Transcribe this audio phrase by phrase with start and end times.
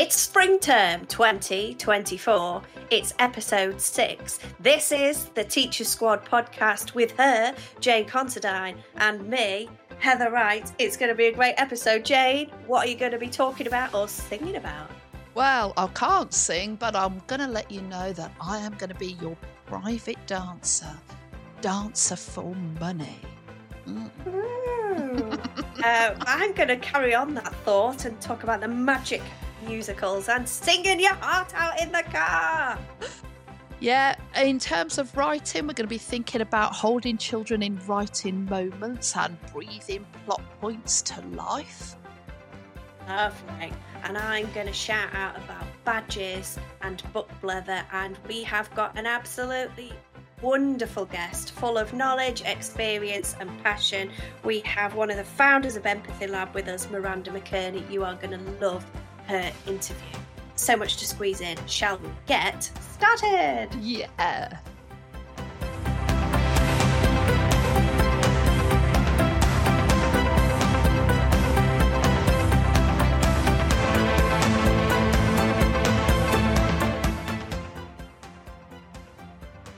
[0.00, 2.62] It's spring term 2024.
[2.88, 4.38] It's episode six.
[4.60, 9.68] This is the Teacher Squad podcast with her, Jane Considine, and me,
[9.98, 10.70] Heather Wright.
[10.78, 12.04] It's going to be a great episode.
[12.04, 14.88] Jane, what are you going to be talking about or singing about?
[15.34, 18.90] Well, I can't sing, but I'm going to let you know that I am going
[18.90, 19.36] to be your
[19.66, 20.96] private dancer.
[21.60, 23.18] Dancer for money.
[23.84, 24.10] Mm.
[25.84, 29.22] uh, I'm going to carry on that thought and talk about the magic
[29.66, 32.78] musicals and singing your heart out in the car.
[33.80, 38.44] Yeah, in terms of writing, we're going to be thinking about holding children in writing
[38.46, 41.94] moments and breathing plot points to life.
[43.06, 43.72] Lovely.
[44.02, 47.84] And I'm going to shout out about badges and book blether.
[47.92, 49.92] And we have got an absolutely
[50.42, 54.10] wonderful guest full of knowledge, experience, and passion.
[54.44, 57.88] We have one of the founders of Empathy Lab with us, Miranda McKearney.
[57.90, 58.84] You are going to love
[59.28, 60.18] her interview.
[60.56, 61.56] So much to squeeze in.
[61.66, 63.68] Shall we get started?
[63.80, 64.58] Yeah.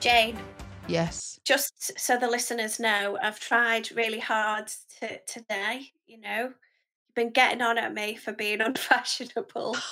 [0.00, 0.38] Jane.
[0.88, 1.38] Yes.
[1.44, 5.92] Just so the listeners know, I've tried really hard to, today.
[6.06, 6.52] You know,
[7.20, 9.76] been getting on at me for being unfashionable.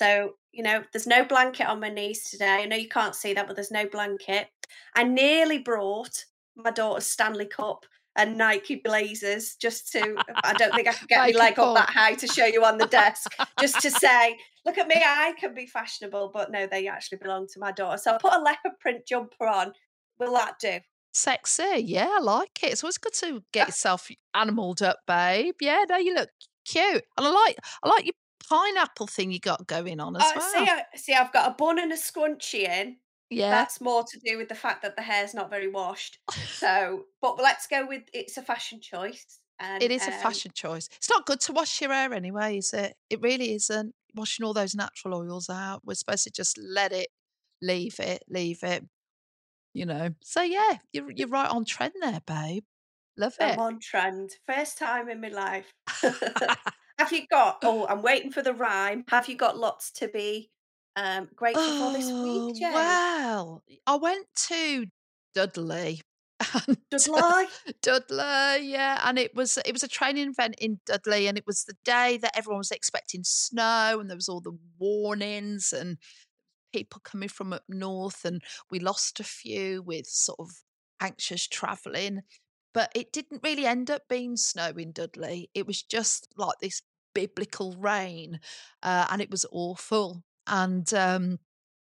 [0.00, 2.62] So, you know, there's no blanket on my knees today.
[2.62, 4.48] I know you can't see that, but there's no blanket.
[4.96, 6.24] I nearly brought
[6.56, 11.18] my daughter's Stanley Cup and Nike blazers just to I don't think I could get
[11.20, 14.76] my leg up that high to show you on the desk just to say look
[14.76, 17.98] at me I can be fashionable but no they actually belong to my daughter.
[17.98, 19.72] So I put a leopard print jumper on.
[20.18, 20.80] Will that do?
[21.12, 21.84] Sexy.
[21.84, 22.72] Yeah I like it.
[22.72, 25.54] It's always good to get yourself animaled up babe.
[25.60, 26.30] Yeah no you look
[26.64, 28.14] cute and I like I like your
[28.48, 31.54] pineapple thing you got going on as uh, well see, I, see I've got a
[31.54, 32.96] bun and a scrunchie in
[33.32, 33.50] yeah.
[33.50, 36.18] That's more to do with the fact that the hair's not very washed.
[36.58, 39.40] So, but let's go with it's a fashion choice.
[39.58, 40.88] And, it is um, a fashion choice.
[40.96, 42.94] It's not good to wash your hair anyway, is it?
[43.10, 43.94] It really isn't.
[44.14, 45.80] Washing all those natural oils out.
[45.84, 47.08] We're supposed to just let it,
[47.62, 48.84] leave it, leave it.
[49.72, 50.10] You know.
[50.22, 52.64] So yeah, you're you're right on trend there, babe.
[53.16, 53.44] Love it.
[53.44, 54.30] I'm on trend.
[54.46, 55.72] First time in my life.
[56.98, 57.58] Have you got?
[57.64, 59.04] Oh, I'm waiting for the rhyme.
[59.08, 60.50] Have you got lots to be
[60.96, 62.72] um, grateful oh, for this week, Jen?
[62.72, 64.86] Well, I went to
[65.34, 66.00] Dudley.
[66.90, 67.46] Dudley,
[67.82, 71.64] Dudley, yeah, and it was it was a training event in Dudley, and it was
[71.64, 75.98] the day that everyone was expecting snow, and there was all the warnings and
[76.72, 80.50] people coming from up north, and we lost a few with sort of
[81.00, 82.22] anxious travelling,
[82.74, 85.50] but it didn't really end up being snow in Dudley.
[85.54, 86.82] It was just like this
[87.14, 88.40] biblical rain,
[88.82, 90.22] uh, and it was awful.
[90.46, 91.38] And um,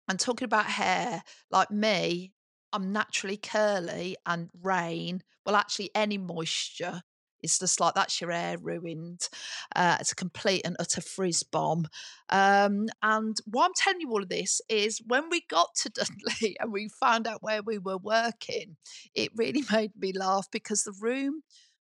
[0.08, 2.34] and talking about hair, like me,
[2.74, 7.02] I'm naturally curly, and rain, well, actually, any moisture
[7.44, 9.30] is just like that's your hair ruined.
[9.76, 11.88] Uh, it's a complete and utter frizz bomb.
[12.30, 16.58] Um, and why I'm telling you all of this is when we got to Dudley
[16.60, 18.78] and we found out where we were working,
[19.14, 21.44] it really made me laugh because the room,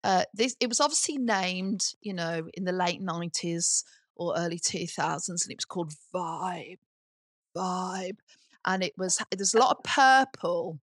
[0.03, 3.83] uh, this it was obviously named, you know, in the late 90s
[4.15, 6.79] or early 2000s, and it was called Vibe.
[7.55, 8.17] Vibe.
[8.65, 10.79] And it was, there's a lot of purple.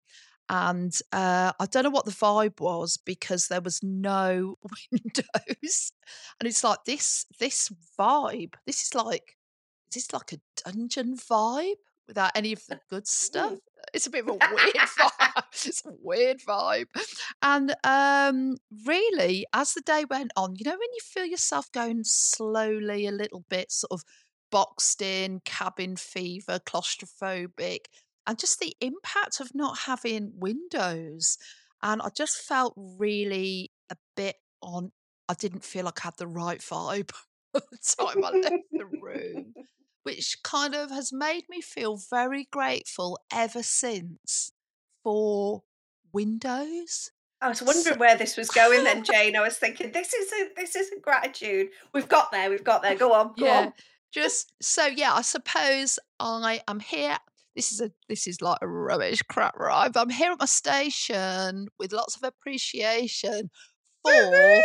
[0.49, 4.57] And uh, I don't know what the vibe was because there was no
[4.91, 5.91] windows.
[6.39, 9.37] And it's like this, this vibe, this is like,
[9.89, 11.75] is this like a dungeon vibe
[12.07, 13.53] without any of the good stuff?
[13.93, 15.43] It's a bit of a weird vibe.
[15.51, 16.87] It's a weird vibe.
[17.41, 22.03] And um, really, as the day went on, you know, when you feel yourself going
[22.03, 24.03] slowly a little bit, sort of
[24.51, 27.85] boxed in, cabin fever, claustrophobic,
[28.27, 31.37] and just the impact of not having windows.
[31.81, 34.91] And I just felt really a bit on,
[35.27, 37.11] I didn't feel like I had the right vibe
[37.55, 39.53] at the time I left the room
[40.03, 44.51] which kind of has made me feel very grateful ever since
[45.01, 45.63] for
[46.11, 47.11] Windows.
[47.41, 49.35] I was wondering where this was going then, Jane.
[49.35, 51.69] I was thinking this isn't this isn't gratitude.
[51.93, 52.95] We've got there, we've got there.
[52.95, 53.59] Go on, go yeah.
[53.59, 53.73] on.
[54.11, 57.17] Just so yeah, I suppose I am here.
[57.55, 59.93] This is a this is like a rubbish crap ride.
[59.93, 63.49] But I'm here at my station with lots of appreciation
[64.03, 64.61] for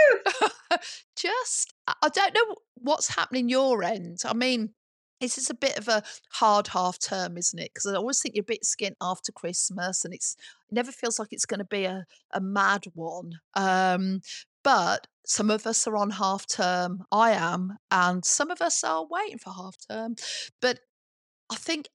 [1.17, 4.21] just I don't know what's happening your end.
[4.25, 4.75] I mean,
[5.21, 6.03] this is a bit of a
[6.33, 7.71] hard half term, isn't it?
[7.73, 10.37] Because I always think you're a bit skint after Christmas, and it's
[10.71, 13.41] it never feels like it's going to be a, a mad one.
[13.55, 14.21] Um,
[14.63, 17.05] but some of us are on half term.
[17.11, 20.17] I am, and some of us are waiting for half term.
[20.61, 20.81] But
[21.51, 21.89] I think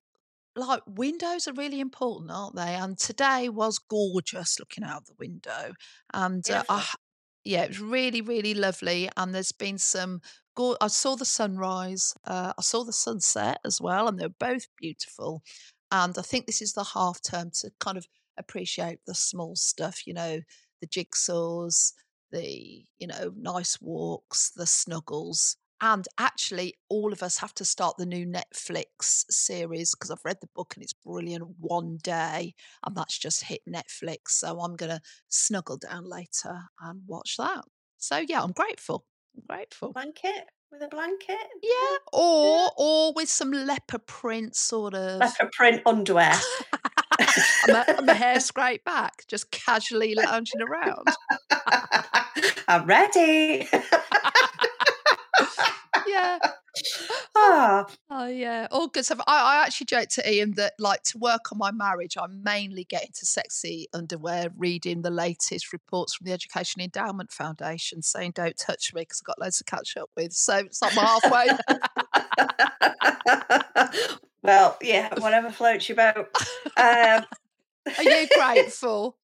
[0.55, 2.75] like windows are really important, aren't they?
[2.75, 5.73] And today was gorgeous looking out of the window,
[6.13, 6.85] and uh, I,
[7.43, 9.09] yeah, it was really, really lovely.
[9.17, 10.21] And there's been some.
[10.55, 12.13] Go- I saw the sunrise.
[12.25, 15.43] Uh, I saw the sunset as well, and they're both beautiful.
[15.91, 18.07] And I think this is the half term to kind of
[18.37, 20.07] appreciate the small stuff.
[20.07, 20.41] You know,
[20.81, 21.93] the jigsaws,
[22.31, 27.97] the you know nice walks, the snuggles, and actually, all of us have to start
[27.97, 31.43] the new Netflix series because I've read the book and it's brilliant.
[31.59, 34.29] One day, and that's just hit Netflix.
[34.29, 37.65] So I'm going to snuggle down later and watch that.
[37.97, 39.03] So yeah, I'm grateful.
[39.35, 39.91] I'm grateful.
[39.91, 41.35] Blanket with a blanket.
[41.61, 46.33] Yeah, or or with some leopard print sort of leopard print underwear.
[47.19, 51.07] I'm, a, I'm hair scraped back, just casually lounging around.
[52.69, 53.67] I'm ready
[56.07, 56.39] yeah.
[57.35, 57.85] Ah.
[58.09, 59.19] Oh yeah, all good stuff.
[59.27, 62.83] I, I actually joked to Ian that like to work on my marriage, I'm mainly
[62.85, 68.57] getting to sexy underwear, reading the latest reports from the Education Endowment Foundation saying don't
[68.57, 70.33] touch me because I've got loads to catch up with.
[70.33, 71.47] So it's not like halfway.
[74.43, 76.29] well, yeah, whatever floats your boat.
[76.77, 77.25] Um,
[77.97, 79.17] Are you grateful?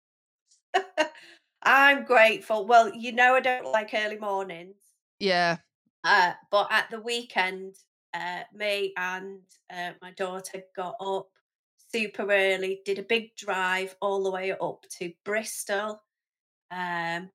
[1.64, 2.66] I'm grateful.
[2.66, 4.76] Well, you know I don't like early mornings.
[5.20, 5.58] Yeah.
[6.04, 7.76] Uh, but at the weekend,
[8.14, 9.42] uh, me and
[9.74, 11.28] uh, my daughter got up
[11.92, 16.02] super early, did a big drive all the way up to Bristol,
[16.72, 17.30] um,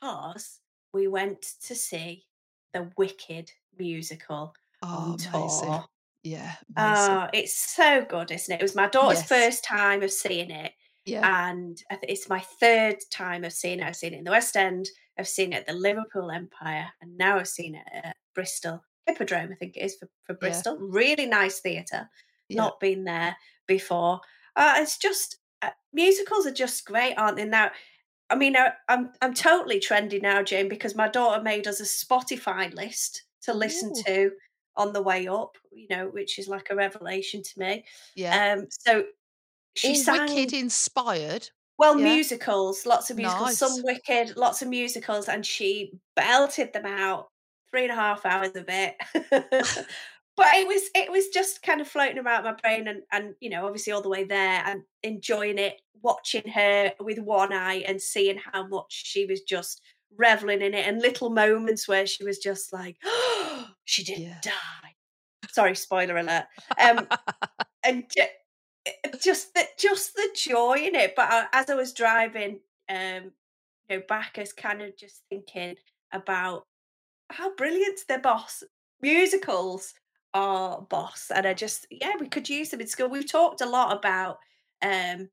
[0.00, 0.60] because
[0.92, 2.24] we went to see
[2.72, 5.84] the Wicked musical oh, on tour.
[6.22, 6.52] Yeah.
[6.76, 8.60] Oh, it's so good, isn't it?
[8.60, 9.28] It was my daughter's yes.
[9.28, 10.72] first time of seeing it.
[11.04, 11.48] Yeah.
[11.48, 13.84] And it's my third time of seeing it.
[13.84, 14.86] I've seen it in the West End,
[15.18, 19.50] I've seen it at the Liverpool Empire, and now I've seen it at Bristol Hippodrome,
[19.52, 20.74] I think it is for, for Bristol.
[20.74, 20.86] Yeah.
[20.90, 22.08] Really nice theatre.
[22.48, 22.56] Yeah.
[22.56, 23.36] Not been there
[23.66, 24.20] before.
[24.54, 27.44] Uh, it's just uh, musicals are just great, aren't they?
[27.44, 27.70] Now,
[28.30, 31.84] I mean, I, I'm I'm totally trendy now, Jane, because my daughter made us a
[31.84, 34.02] Spotify list to listen Ooh.
[34.04, 34.30] to
[34.76, 35.56] on the way up.
[35.72, 37.84] You know, which is like a revelation to me.
[38.14, 38.54] Yeah.
[38.58, 38.66] Um.
[38.70, 39.04] So
[39.74, 41.48] she All sang wicked inspired.
[41.78, 42.12] Well, yeah.
[42.12, 43.58] musicals, lots of musicals, nice.
[43.58, 47.28] some wicked, lots of musicals, and she belted them out
[47.70, 48.96] three and a half hours of it.
[50.38, 53.50] but it was it was just kind of floating around my brain and and you
[53.50, 58.00] know obviously all the way there and enjoying it watching her with one eye and
[58.00, 59.82] seeing how much she was just
[60.16, 64.40] reveling in it and little moments where she was just like oh, she didn't yeah.
[64.42, 64.94] die
[65.50, 66.44] sorry spoiler alert
[66.80, 67.06] um
[67.84, 68.04] and
[69.20, 71.14] just the just the joy in it.
[71.16, 73.32] But I, as I was driving, um,
[73.88, 75.76] you know, back as kind of just thinking
[76.12, 76.64] about
[77.30, 78.62] how brilliant their boss
[79.02, 79.94] musicals
[80.34, 83.68] are boss and i just yeah we could use them in school we've talked a
[83.68, 84.38] lot about
[84.82, 85.28] um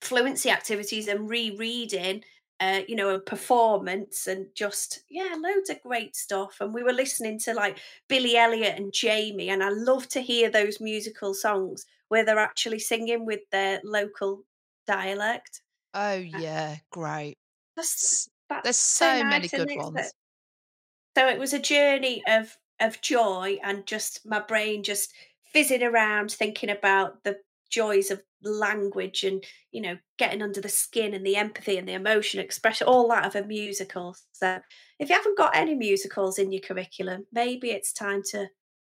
[0.00, 2.22] fluency activities and rereading
[2.58, 6.56] uh, you know, a performance and just yeah, loads of great stuff.
[6.60, 10.50] And we were listening to like Billy Elliot and Jamie, and I love to hear
[10.50, 14.44] those musical songs where they're actually singing with their local
[14.86, 15.62] dialect.
[15.94, 17.34] Oh yeah, great.
[17.76, 20.12] That's, that's There's so, so nice, many good ones.
[21.16, 25.12] So it was a journey of of joy and just my brain just
[25.52, 27.38] fizzing around thinking about the
[27.70, 31.94] joys of language and you know getting under the skin and the empathy and the
[31.94, 34.60] emotion expression all that of a musical so
[34.98, 38.46] if you haven't got any musicals in your curriculum maybe it's time to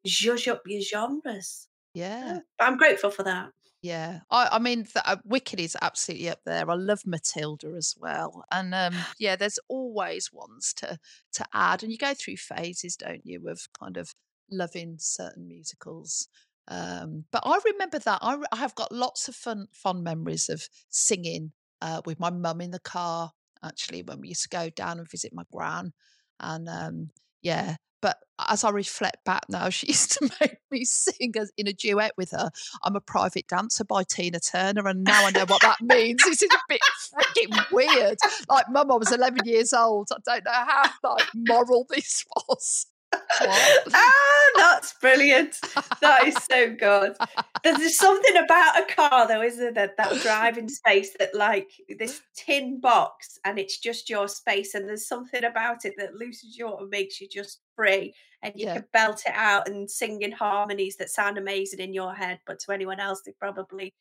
[0.07, 3.49] zhuzh up your genres yeah i'm grateful for that
[3.81, 7.95] yeah i, I mean the, uh, wicked is absolutely up there i love matilda as
[7.97, 10.97] well and um yeah there's always ones to
[11.33, 14.13] to add and you go through phases don't you of kind of
[14.49, 16.27] loving certain musicals
[16.67, 18.19] um, but I remember that.
[18.21, 22.59] I, I, have got lots of fun, fond memories of singing uh, with my mum
[22.61, 23.31] in the car,
[23.63, 25.93] actually, when we used to go down and visit my gran.
[26.39, 27.09] And um,
[27.41, 28.17] yeah, but
[28.49, 32.11] as I reflect back now, she used to make me sing as, in a duet
[32.17, 32.49] with her.
[32.83, 36.23] I'm a private dancer by Tina Turner, and now I know what that means.
[36.23, 36.81] This is a bit
[37.13, 38.17] freaking weird.
[38.49, 40.09] Like, mum, I was 11 years old.
[40.11, 42.87] I don't know how like moral this was
[43.41, 45.57] ah, that's brilliant.
[46.01, 47.15] That is so good.
[47.63, 49.87] There's something about a car, though, isn't there?
[49.87, 54.73] That that driving space that, like, this tin box, and it's just your space.
[54.73, 58.13] And there's something about it that loosens you up and makes you just free.
[58.41, 58.73] And you yeah.
[58.73, 62.59] can belt it out and sing in harmonies that sound amazing in your head, but
[62.59, 63.93] to anyone else, they probably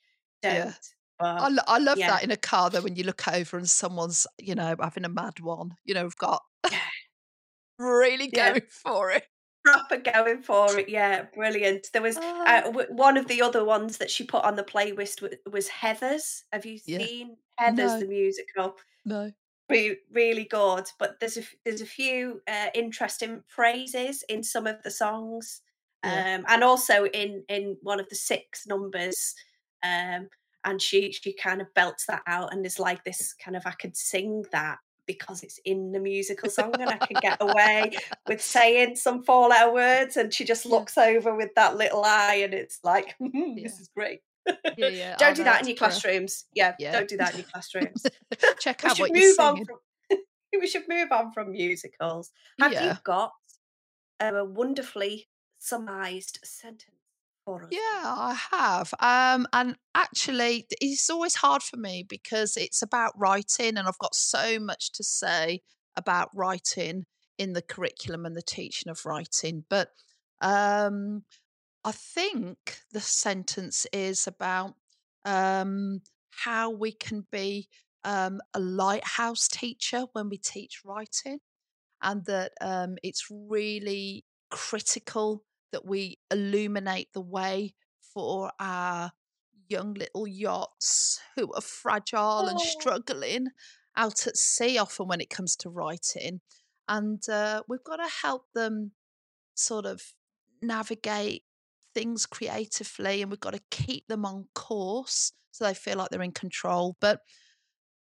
[0.42, 0.54] don't.
[0.54, 0.72] Yeah.
[1.18, 2.10] I, lo- I love yeah.
[2.10, 5.08] that in a car though when you look over and someone's you know having a
[5.08, 6.42] mad one you know we've got
[7.78, 8.60] really going yeah.
[8.68, 9.24] for it
[9.64, 13.64] proper going for it yeah brilliant there was uh, uh, w- one of the other
[13.64, 16.98] ones that she put on the playlist w- was heathers have you yeah.
[16.98, 18.00] seen heathers no.
[18.00, 19.32] the musical no
[19.68, 24.80] Re- really good but there's a there's a few uh, interesting phrases in some of
[24.84, 25.62] the songs
[26.04, 26.36] yeah.
[26.36, 29.34] um, and also in in one of the six numbers
[29.82, 30.28] um,
[30.64, 33.72] and she she kind of belts that out and is like this kind of I
[33.72, 37.92] could sing that because it's in the musical song and I can get away
[38.26, 42.40] with saying some four letter words and she just looks over with that little eye
[42.42, 44.20] and it's like mm, this is great.
[44.46, 44.52] Yeah,
[44.88, 45.16] yeah.
[45.16, 46.44] don't do that in your classrooms.
[46.54, 48.06] Yeah, yeah, don't do that in your classrooms.
[48.60, 49.64] Check out what you're singing.
[49.64, 50.18] From,
[50.60, 52.30] we should move on from musicals.
[52.60, 52.92] Have yeah.
[52.92, 53.32] you got
[54.20, 56.96] a wonderfully summarized sentence
[57.46, 57.68] for us?
[57.70, 58.92] Yeah, I have.
[59.00, 64.14] Um, and actually, it's always hard for me because it's about writing, and I've got
[64.14, 65.62] so much to say
[65.96, 67.06] about writing
[67.38, 69.64] in the curriculum and the teaching of writing.
[69.70, 69.90] But
[70.42, 71.24] um,
[71.84, 74.74] I think the sentence is about
[75.24, 77.68] um, how we can be
[78.04, 81.38] um, a lighthouse teacher when we teach writing,
[82.02, 87.74] and that um, it's really critical that we illuminate the way
[88.14, 89.12] for our
[89.68, 92.48] young little yachts who are fragile oh.
[92.48, 93.48] and struggling
[93.96, 96.40] out at sea often when it comes to writing.
[96.88, 98.92] And uh, we've got to help them
[99.54, 100.02] sort of
[100.62, 101.42] navigate
[101.94, 106.22] things creatively and we've got to keep them on course so they feel like they're
[106.22, 106.96] in control.
[107.00, 107.20] But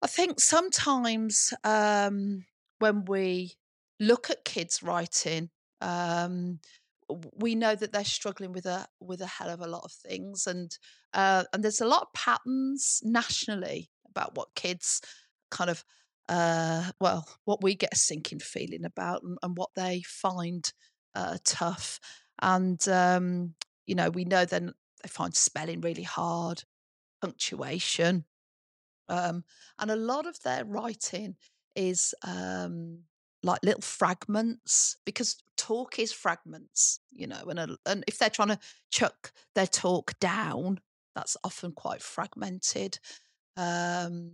[0.03, 2.45] I think sometimes um,
[2.79, 3.57] when we
[4.01, 5.51] look at kids writing,
[5.83, 6.61] um,
[7.09, 10.47] we know that they're struggling with a with a hell of a lot of things,
[10.47, 10.77] and
[11.15, 15.01] uh, and there's a lot of patterns nationally about what kids
[15.51, 15.85] kind of
[16.29, 20.73] uh, well what we get a sinking feeling about and, and what they find
[21.15, 22.01] uh, tough,
[22.43, 23.55] and um,
[23.87, 24.73] you know we know then
[25.03, 26.65] they find spelling really hard,
[27.21, 28.25] punctuation,
[29.09, 29.45] um,
[29.79, 31.37] and a lot of their writing
[31.77, 33.01] is um,
[33.47, 38.49] like little fragments because talk is fragments, you know, and a, and if they're trying
[38.49, 38.59] to
[38.91, 40.81] chuck their talk down,
[41.15, 42.99] that's often quite fragmented.
[43.57, 44.33] Um,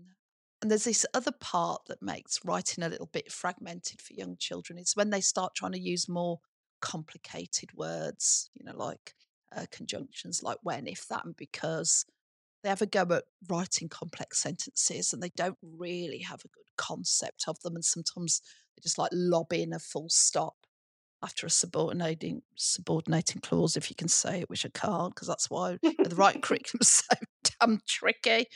[0.60, 4.78] and there's this other part that makes writing a little bit fragmented for young children.
[4.78, 6.40] It's when they start trying to use more
[6.80, 9.14] complicated words, you know, like
[9.54, 12.06] uh, conjunctions like when, if, that, and because.
[12.62, 16.61] They have a go at writing complex sentences and they don't really have a good
[16.76, 17.74] concept of them.
[17.74, 18.42] And sometimes
[18.76, 20.54] they just like lobbing a full stop
[21.22, 25.48] after a subordinating subordinating clause, if you can say it, which I can't, because that's
[25.48, 27.16] why the right curriculum's so
[27.60, 28.46] damn tricky.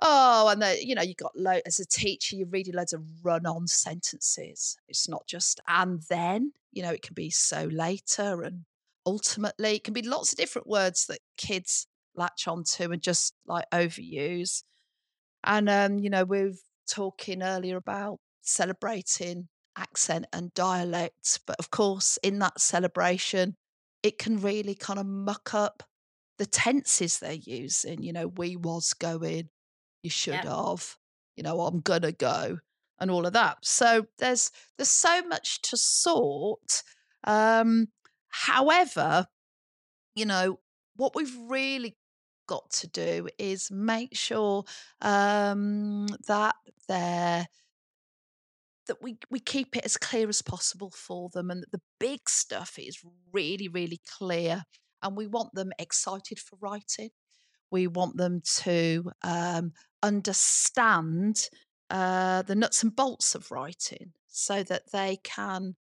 [0.00, 3.02] Oh, and the, you know, you got lo- as a teacher, you're reading loads of
[3.24, 4.76] run-on sentences.
[4.86, 8.64] It's not just and then, you know, it can be so later and
[9.04, 9.76] ultimately.
[9.76, 14.62] It can be lots of different words that kids latch onto and just like overuse.
[15.42, 16.52] And um, you know, we are
[16.88, 21.40] talking earlier about celebrating accent and dialect.
[21.46, 23.56] But of course, in that celebration,
[24.02, 25.82] it can really kind of muck up
[26.38, 28.02] the tenses they're using.
[28.02, 29.48] You know, we was going,
[30.02, 30.70] you should yeah.
[30.70, 30.96] have,
[31.36, 32.58] you know, I'm gonna go,
[32.98, 33.58] and all of that.
[33.62, 36.82] So there's there's so much to sort.
[37.24, 37.88] Um,
[38.28, 39.26] however,
[40.14, 40.60] you know,
[40.96, 41.96] what we've really
[42.48, 44.64] got to do is make sure
[45.00, 46.56] um, that
[46.88, 47.46] they're
[48.88, 52.28] that we, we keep it as clear as possible for them and that the big
[52.28, 52.98] stuff is
[53.32, 54.64] really, really clear.
[55.02, 57.10] And we want them excited for writing.
[57.70, 61.50] We want them to um, understand
[61.90, 65.76] uh, the nuts and bolts of writing so that they can,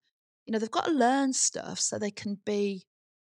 [0.46, 2.84] you know, they've got to learn stuff so they can be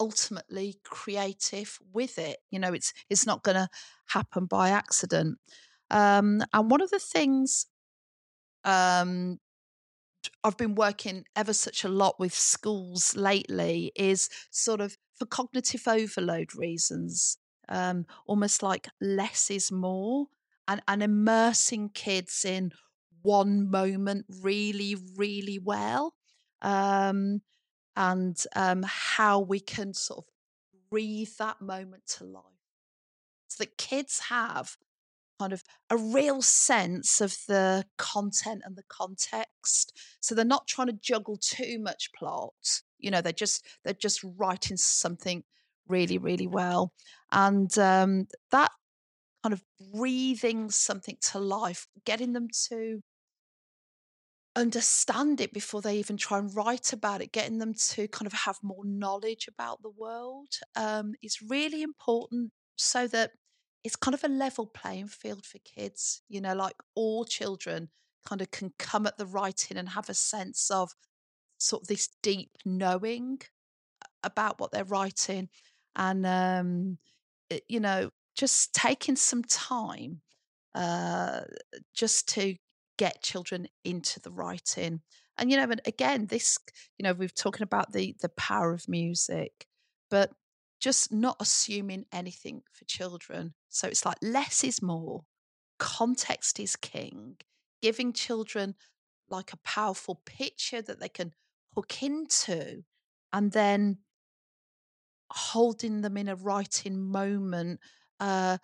[0.04, 2.38] ultimately creative with it.
[2.50, 3.68] You know, it's it's not going to
[4.16, 5.38] happen by accident.
[5.90, 7.66] Um, and one of the things
[8.64, 9.38] um,
[10.44, 15.86] I've been working ever such a lot with schools lately is sort of for cognitive
[15.86, 20.26] overload reasons, um, almost like less is more,
[20.66, 22.72] and, and immersing kids in
[23.22, 26.14] one moment really, really well,
[26.60, 27.42] um,
[27.96, 30.24] and um, how we can sort of
[30.90, 32.44] breathe that moment to life.
[33.48, 34.76] So that kids have
[35.38, 39.98] kind of a real sense of the content and the context.
[40.20, 42.82] So they're not trying to juggle too much plot.
[42.98, 45.42] You know, they're just they're just writing something
[45.88, 46.92] really, really well,
[47.32, 48.70] and um, that
[49.42, 53.02] kind of breathing something to life, getting them to
[54.54, 58.32] understand it before they even try and write about it, getting them to kind of
[58.32, 63.32] have more knowledge about the world um, is really important so that
[63.84, 66.22] it's kind of a level playing field for kids.
[66.28, 67.88] You know, like all children
[68.26, 70.92] kind of can come at the writing and have a sense of
[71.58, 73.40] sort of this deep knowing
[74.22, 75.48] about what they're writing.
[75.96, 76.98] And, um,
[77.50, 80.20] it, you know, just taking some time
[80.74, 81.42] uh,
[81.94, 82.54] just to
[83.02, 85.00] get children into the writing.
[85.36, 86.56] And you know, and again, this
[86.96, 89.66] you know, we've talking about the the power of music,
[90.08, 90.30] but
[90.80, 93.54] just not assuming anything for children.
[93.68, 95.24] So it's like less is more,
[95.80, 97.38] context is king,
[97.80, 98.76] giving children
[99.28, 101.32] like a powerful picture that they can
[101.74, 102.84] hook into,
[103.32, 103.98] and then
[105.32, 107.80] holding them in a writing moment
[108.20, 108.58] uh,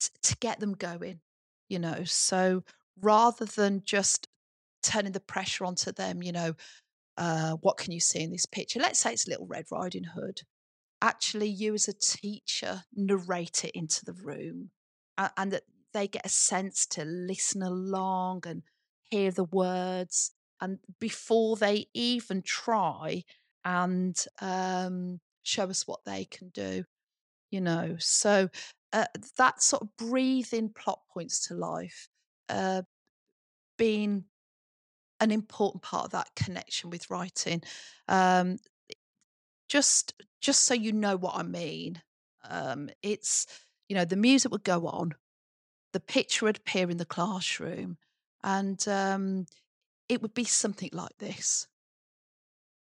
[0.00, 1.20] t- to get them going,
[1.68, 2.04] you know.
[2.04, 2.62] So
[3.00, 4.28] rather than just
[4.82, 6.54] turning the pressure onto them, you know,
[7.16, 8.80] uh, what can you see in this picture?
[8.80, 10.42] Let's say it's a Little Red Riding Hood.
[11.00, 14.70] Actually, you as a teacher narrate it into the room
[15.36, 18.62] and that they get a sense to listen along and
[19.04, 20.32] hear the words.
[20.60, 23.24] And before they even try
[23.64, 26.84] and um, show us what they can do,
[27.50, 27.96] you know.
[27.98, 28.48] So
[28.92, 29.06] uh,
[29.38, 32.08] that sort of breathing plot points to life
[32.48, 32.82] uh,
[33.76, 34.24] being
[35.20, 37.62] an important part of that connection with writing.
[38.08, 38.58] Um,
[39.68, 42.02] just just so you know what I mean,
[42.48, 43.46] um, it's
[43.88, 45.14] you know the music would go on,
[45.92, 47.96] the picture would appear in the classroom,
[48.42, 49.46] and um,
[50.08, 51.66] it would be something like this.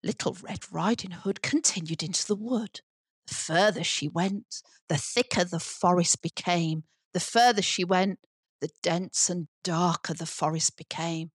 [0.04, 2.82] Little Red Riding Hood continued into the wood.
[3.27, 6.84] The further she went, the thicker the forest became.
[7.13, 8.20] The further she went,
[8.62, 11.32] the dense and darker the forest became,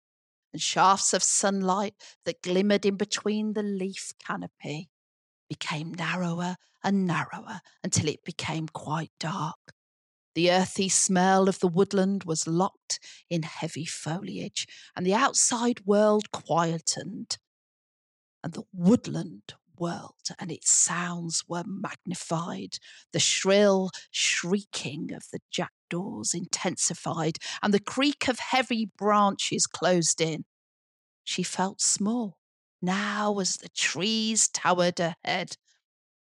[0.53, 4.91] and shafts of sunlight that glimmered in between the leaf canopy
[5.49, 9.59] became narrower and narrower until it became quite dark.
[10.35, 16.31] The earthy smell of the woodland was locked in heavy foliage, and the outside world
[16.33, 17.39] quietened.
[18.43, 22.79] And the woodland world and its sounds were magnified.
[23.13, 30.45] The shrill shrieking of the jackdaws intensified, and the creak of heavy branches closed in.
[31.25, 32.37] She felt small
[32.81, 35.57] now as the trees towered ahead.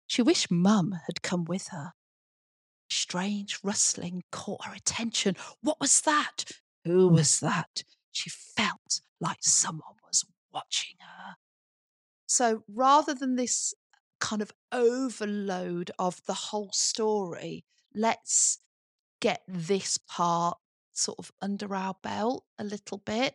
[0.08, 1.92] She wished Mum had come with her.
[2.90, 5.36] Strange rustling caught her attention.
[5.62, 6.46] What was that?
[6.84, 7.14] Who mm.
[7.14, 7.84] was that?
[8.12, 11.36] She felt like someone was watching her.
[12.30, 13.74] So rather than this
[14.20, 18.60] kind of overload of the whole story, let's
[19.20, 20.60] get this part
[20.94, 23.34] sort of under our belt a little bit.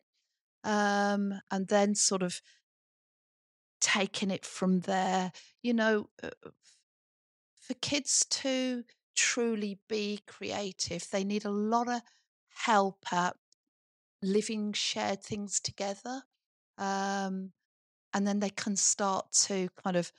[0.62, 2.40] Um, and then sort of
[3.80, 5.33] taking it from there.
[5.61, 6.30] You know, uh,
[7.61, 8.85] for kids to
[9.16, 12.00] truly be creative, they need a lot of
[12.54, 13.35] help at
[14.22, 16.22] living shared things together.
[16.78, 17.52] Um,
[18.14, 20.11] and then they can start to kind of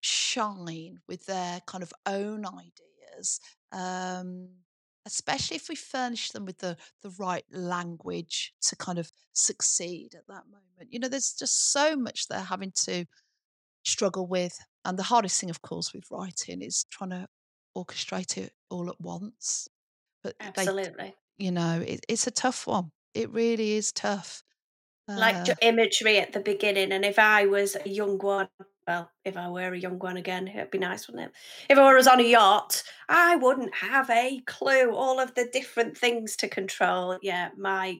[0.00, 3.40] shine with their kind of own ideas
[3.72, 4.48] um,
[5.06, 10.26] especially if we furnish them with the the right language to kind of succeed at
[10.26, 10.90] that moment.
[10.90, 13.06] You know there's just so much they're having to
[13.84, 17.28] struggle with and the hardest thing of course with writing is trying to
[17.76, 19.68] orchestrate it all at once
[20.24, 20.92] but absolutely.
[20.98, 22.90] they, you know it, it's a tough one.
[23.14, 24.42] It really is tough
[25.08, 26.92] like uh, imagery at the beginning.
[26.92, 28.48] And if I was a young one,
[28.86, 31.32] well, if I were a young one again, it'd be nice, wouldn't it?
[31.68, 35.96] If I was on a yacht, I wouldn't have a clue all of the different
[35.96, 37.18] things to control.
[37.22, 37.98] Yeah, my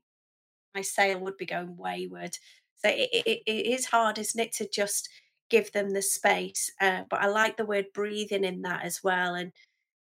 [0.75, 2.37] my sail would be going wayward.
[2.77, 5.09] So it, it, it is hard, isn't it, to just
[5.49, 6.71] give them the space.
[6.81, 9.35] Uh, but I like the word breathing in that as well.
[9.35, 9.53] And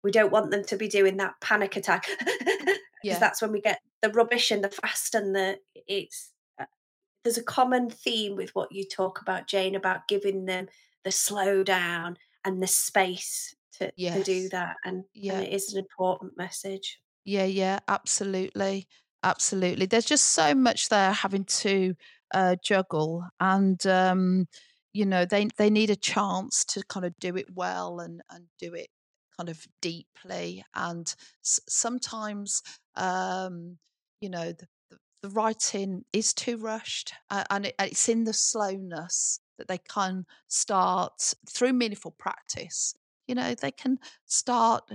[0.04, 3.20] we don't want them to be doing that panic attack because yeah.
[3.20, 6.32] that's when we get the rubbish and the fast and the it's
[7.24, 10.68] there's a common theme with what you talk about, Jane, about giving them
[11.04, 14.18] the slow down and the space to, yes.
[14.18, 14.76] to do that.
[14.86, 15.34] And, yeah.
[15.34, 17.00] and it is an important message.
[17.26, 18.88] Yeah, yeah, absolutely.
[19.24, 19.86] Absolutely.
[19.86, 21.94] There's just so much there having to
[22.34, 23.24] uh, juggle.
[23.40, 24.48] And, um,
[24.94, 28.46] you know, they, they need a chance to kind of do it well and, and
[28.60, 28.88] do it
[29.38, 30.64] kind of deeply.
[30.74, 31.14] And
[31.46, 32.64] s- sometimes,
[32.96, 33.78] um,
[34.22, 34.66] you know, the,
[35.22, 40.26] the writing is too rushed uh, and it, it's in the slowness that they can
[40.48, 42.96] start through meaningful practice
[43.28, 44.90] you know they can start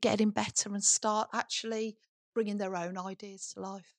[0.00, 1.96] getting better and start actually
[2.34, 3.94] bringing their own ideas to life.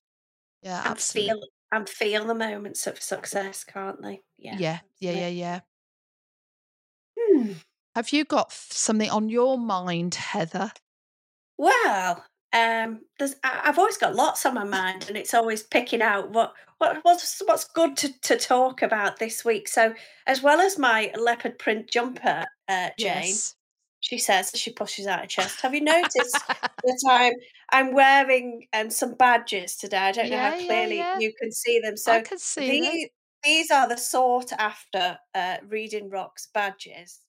[0.62, 1.34] Yeah, and absolutely.
[1.34, 4.22] feel and feel the moments of success, can't they?
[4.38, 5.60] Yeah, Yeah, yeah, yeah, yeah.
[7.18, 7.52] Hmm.
[7.96, 10.72] Have you got something on your mind, Heather?
[11.58, 12.26] Well,
[12.56, 16.32] um, there's I, have always got lots on my mind, and it's always picking out
[16.32, 19.68] what what what's what's good to, to talk about this week.
[19.68, 19.94] So,
[20.26, 23.56] as well as my leopard print jumper, uh, Jane, Yes.
[24.00, 25.62] she says as she pushes out her chest.
[25.62, 27.34] Have you noticed that I'm
[27.72, 29.98] I'm wearing um, some badges today?
[29.98, 31.20] I don't know how clearly yeah.
[31.20, 31.94] you can see them.
[31.94, 32.92] I So can see them.
[32.92, 33.10] these
[33.44, 37.20] these are the sought after uh, Reading Rocks badges.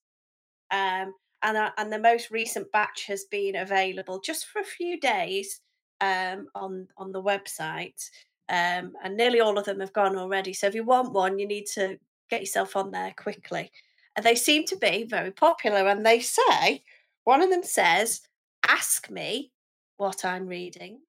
[0.70, 4.98] Um, and uh, and the most recent batch has been available just for a few
[5.00, 5.60] days
[6.00, 8.10] um, on on the website,
[8.48, 10.52] um, and nearly all of them have gone already.
[10.52, 11.98] So if you want one, you need to
[12.30, 13.70] get yourself on there quickly.
[14.16, 15.86] And they seem to be very popular.
[15.88, 16.84] And they say
[17.24, 18.22] one of them says,
[18.66, 19.52] "Ask me
[19.96, 21.02] what I'm reading,"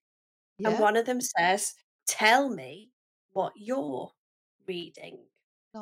[0.66, 1.76] and one of them says,
[2.08, 2.92] "Tell me
[3.32, 4.14] what you're
[4.68, 5.28] reading."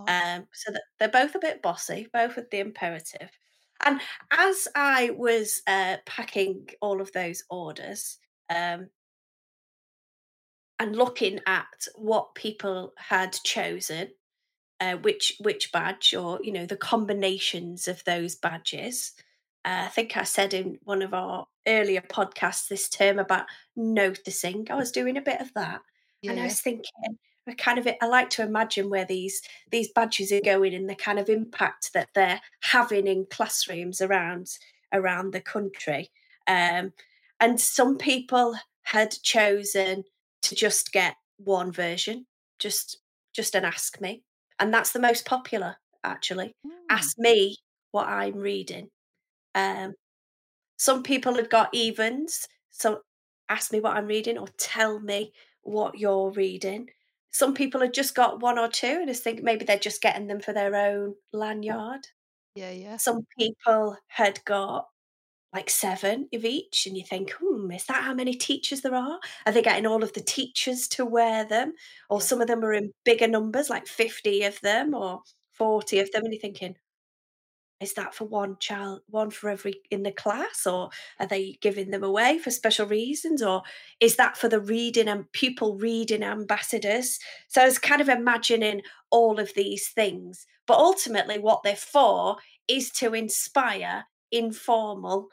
[0.08, 3.32] Um, so that they're both a bit bossy, both with the imperative.
[3.84, 8.18] And as I was uh, packing all of those orders
[8.50, 8.90] um,
[10.80, 14.12] and looking at what people had chosen,
[14.80, 19.14] uh, which which badge or you know the combinations of those badges,
[19.64, 24.68] uh, I think I said in one of our earlier podcasts this term about noticing.
[24.70, 25.82] I was doing a bit of that,
[26.22, 29.92] Yeah, and I was thinking, I kind of I like to imagine where these these
[29.92, 34.58] badges are going and the kind of impact that they're having in classrooms around
[34.92, 36.10] around the country.
[36.48, 36.94] Um,
[37.40, 40.04] and some people had chosen
[40.44, 42.26] to just get one version,
[42.60, 42.98] just
[43.34, 44.24] just an ask me,
[44.60, 46.56] and that's the most popular actually.
[46.66, 46.72] Mm.
[46.90, 47.58] Ask me
[47.92, 48.90] what I'm reading.
[49.54, 49.94] Um,
[50.78, 53.02] some people had got evens, so
[53.50, 55.32] ask me what I'm reading or tell me
[55.62, 56.90] what you're reading.
[57.36, 60.28] Some people had just got one or two and just think maybe they're just getting
[60.28, 62.08] them for their own lanyard.
[62.56, 62.96] Yeah, yeah.
[62.96, 64.88] Some people had got
[65.52, 69.20] like seven of each, and you think, hmm, is that how many teachers there are?
[69.46, 71.74] Are they getting all of the teachers to wear them?
[72.10, 75.20] Or some of them are in bigger numbers, like 50 of them or
[75.52, 76.78] 40 of them, and you're thinking,
[77.82, 81.92] is that for one child, one for every in the class, or are they giving
[81.92, 83.64] them away for special reasons, or
[84.00, 87.20] is that for the reading and pupil reading ambassadors?
[87.48, 92.38] So I was kind of imagining all of these things, but ultimately, what they're for
[92.68, 95.30] is to inspire informal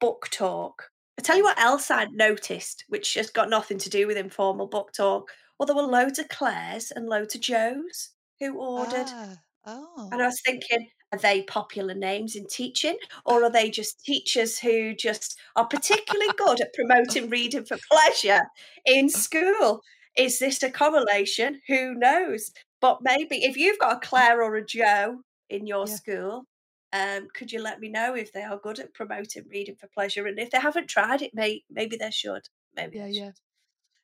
[0.00, 0.90] book talk.
[1.18, 4.68] I tell you what else I'd noticed, which has got nothing to do with informal
[4.68, 5.30] book talk.
[5.58, 9.08] Well, there were loads of Claires and loads of Joes who ordered.
[9.08, 9.36] Ah,
[9.66, 10.08] oh.
[10.12, 14.58] And I was thinking, are they popular names in teaching, or are they just teachers
[14.58, 18.42] who just are particularly good at promoting reading for pleasure
[18.84, 19.80] in school?
[20.16, 21.60] Is this a correlation?
[21.68, 22.50] Who knows?
[22.80, 25.94] But maybe if you've got a Claire or a Joe in your Yeah.
[25.96, 26.44] school,
[26.92, 30.26] um, could you let me know if they are good at promoting reading for pleasure?
[30.26, 32.42] And if they haven't tried it, may, maybe they should.
[32.76, 33.32] Maybe Yeah, they yeah.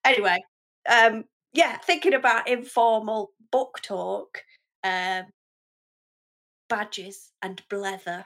[0.04, 0.38] Anyway,
[0.88, 4.42] um, yeah, thinking about informal book talk,
[4.82, 5.24] um,
[6.74, 8.24] badges and blether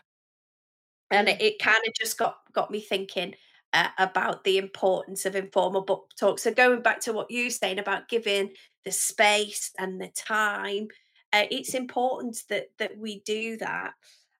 [1.10, 3.34] and it, it kind of just got got me thinking
[3.74, 7.50] uh, about the importance of informal book talk so going back to what you were
[7.50, 8.50] saying about giving
[8.84, 10.88] the space and the time
[11.32, 13.92] uh, it's important that that we do that.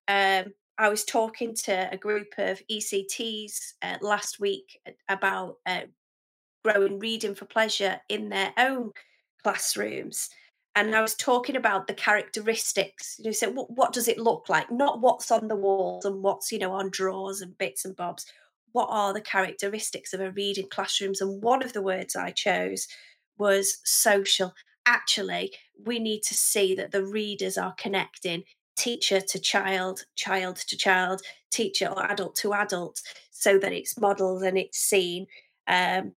[0.09, 5.83] Um I was talking to a group of ECTs uh, last week about uh,
[6.65, 8.93] growing reading for pleasure in their own
[9.43, 10.31] classrooms.
[10.79, 13.17] And I was talking about the characteristics.
[13.19, 14.71] You so what, what does it look like?
[14.71, 18.27] Not what's on the walls and what's, you know, on drawers and bits and bobs.
[18.71, 21.21] What are the characteristics of a reading classrooms?
[21.21, 22.87] And one of the words I chose
[23.37, 24.55] was social.
[24.87, 25.53] Actually,
[25.85, 28.45] we need to see that the readers are connecting
[28.77, 34.45] teacher to child, child to child, teacher or adult to adult, so that it's modelled
[34.45, 35.27] and it's seen.
[35.67, 36.13] Um,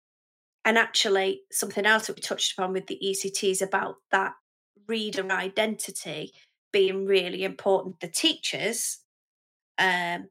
[0.65, 4.33] and actually, something else that we touched upon with the ECT is about that
[4.89, 6.33] reader identity
[6.73, 8.01] being really important.
[8.01, 8.99] The teachers,
[9.79, 10.29] um,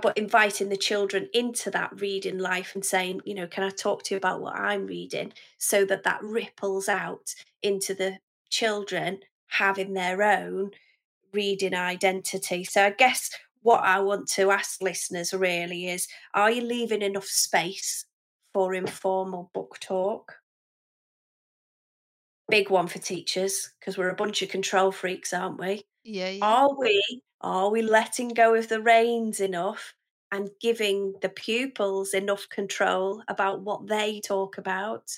[0.00, 4.04] but inviting the children into that reading life and saying, you know, can I talk
[4.04, 9.92] to you about what I'm reading, so that that ripples out into the children having
[9.92, 10.70] their own
[11.32, 12.64] reading identity.
[12.64, 13.30] So I guess
[13.62, 18.06] what I want to ask listeners really is: Are you leaving enough space
[18.54, 20.41] for informal book talk?
[22.52, 25.82] Big one for teachers because we're a bunch of control freaks, aren't we?
[26.04, 26.44] Yeah, yeah.
[26.44, 29.94] Are we are we letting go of the reins enough
[30.32, 35.12] and giving the pupils enough control about what they talk about.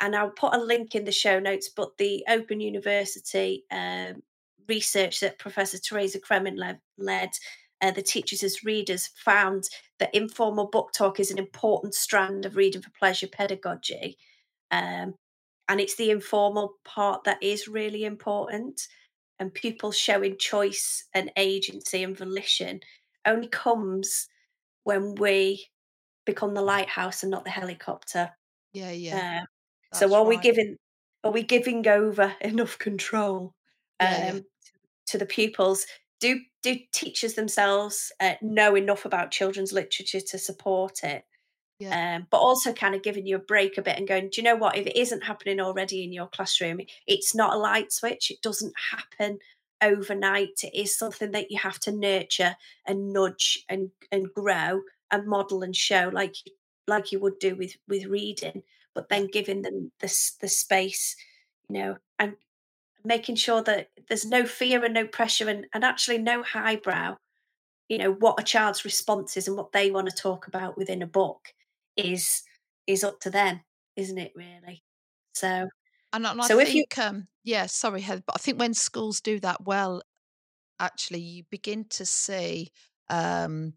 [0.00, 4.22] And I'll put a link in the show notes, but the Open University um,
[4.66, 6.58] research that Professor Teresa Cremin
[6.96, 7.30] led,
[7.82, 9.64] uh, the teachers as readers found
[9.98, 14.16] that informal book talk is an important strand of reading for pleasure pedagogy.
[14.70, 15.16] Um,
[15.70, 18.88] and it's the informal part that is really important.
[19.38, 22.80] And pupils showing choice and agency and volition
[23.24, 24.26] only comes
[24.82, 25.64] when we
[26.26, 28.32] become the lighthouse and not the helicopter.
[28.72, 29.44] Yeah, yeah.
[29.92, 30.28] Uh, so are right.
[30.28, 30.76] we giving
[31.22, 33.54] are we giving over enough control
[34.00, 34.40] um, yeah, yeah.
[35.06, 35.86] to the pupils?
[36.18, 41.22] Do do teachers themselves uh, know enough about children's literature to support it?
[41.80, 42.16] Yeah.
[42.16, 44.42] Um, but also kind of giving you a break a bit and going, do you
[44.42, 44.76] know what?
[44.76, 48.30] If it isn't happening already in your classroom, it's not a light switch.
[48.30, 49.38] It doesn't happen
[49.82, 50.62] overnight.
[50.62, 52.54] It is something that you have to nurture
[52.86, 56.36] and nudge and and grow and model and show like
[56.86, 58.62] like you would do with with reading.
[58.94, 61.16] But then giving them the the space,
[61.70, 62.36] you know, and
[63.04, 67.16] making sure that there's no fear and no pressure and, and actually no highbrow
[67.88, 71.02] you know what a child's response is and what they want to talk about within
[71.02, 71.54] a book
[71.96, 72.42] is
[72.86, 73.60] is up to them,
[73.96, 74.32] isn't it?
[74.34, 74.82] Really.
[75.34, 75.68] So,
[76.12, 78.74] and, and so I if think, you, um, yeah, sorry, Heather, but I think when
[78.74, 80.02] schools do that well,
[80.78, 82.72] actually, you begin to see
[83.08, 83.74] um,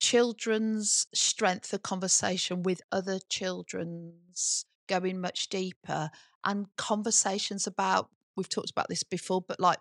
[0.00, 6.10] children's strength of conversation with other children's going much deeper,
[6.44, 9.78] and conversations about we've talked about this before, but like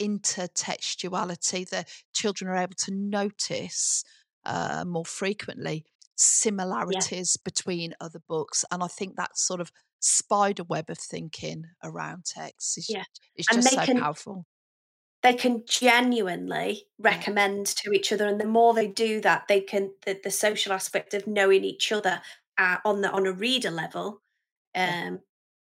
[0.00, 4.04] intertextuality, the children are able to notice
[4.44, 5.84] uh, more frequently
[6.22, 7.42] similarities yeah.
[7.44, 8.64] between other books.
[8.70, 13.04] And I think that sort of spider web of thinking around text is, yeah.
[13.36, 14.46] is just so can, powerful.
[15.22, 19.92] They can genuinely recommend to each other, and the more they do that, they can
[20.04, 22.20] the, the social aspect of knowing each other
[22.58, 24.20] uh, on the on a reader level.
[24.74, 25.20] Um,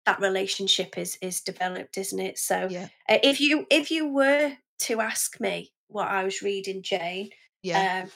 [0.07, 2.39] that relationship is is developed, isn't it?
[2.39, 2.89] So, yeah.
[3.09, 7.31] uh, if you if you were to ask me what I was reading, Jane,
[7.63, 8.05] yeah.
[8.05, 8.11] Um,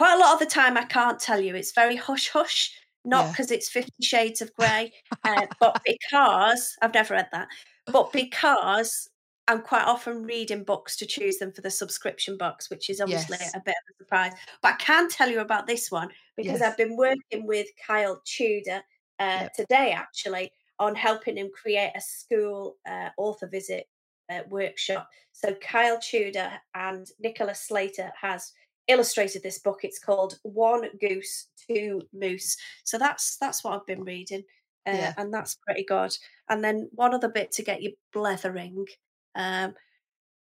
[0.00, 1.54] quite a lot of the time I can't tell you.
[1.54, 2.72] It's very hush hush,
[3.04, 3.58] not because yeah.
[3.58, 7.48] it's Fifty Shades of Grey, uh, but because I've never read that,
[7.86, 9.10] but because
[9.46, 13.36] I'm quite often reading books to choose them for the subscription box, which is obviously
[13.40, 13.54] yes.
[13.54, 14.32] a bit of a surprise.
[14.62, 16.62] But I can tell you about this one because yes.
[16.62, 18.80] I've been working with Kyle Tudor
[19.18, 19.52] uh, yep.
[19.52, 23.84] today, actually, on helping him create a school uh, author visit
[24.32, 25.10] uh, workshop.
[25.32, 28.50] So Kyle Tudor and Nicola Slater has
[28.88, 29.80] illustrated this book.
[29.82, 32.56] It's called One Goose, Two Moose.
[32.84, 34.44] So that's that's what I've been reading,
[34.86, 35.14] uh, yeah.
[35.16, 36.16] and that's pretty good.
[36.48, 38.86] And then one other bit to get you blethering.
[39.34, 39.74] Um,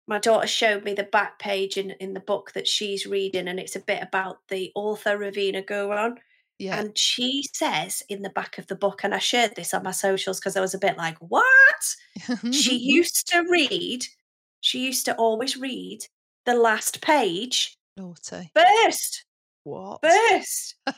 [0.07, 3.59] my daughter showed me the back page in, in the book that she's reading, and
[3.59, 6.17] it's a bit about the author Ravena Guron.
[6.57, 6.79] Yeah.
[6.79, 9.91] And she says in the back of the book, and I shared this on my
[9.91, 11.45] socials because I was a bit like, what?
[12.51, 14.05] she used to read,
[14.61, 16.05] she used to always read
[16.45, 18.51] the last page Naughty.
[18.55, 19.25] First.
[19.63, 19.99] What?
[20.03, 20.75] First.
[20.87, 20.93] so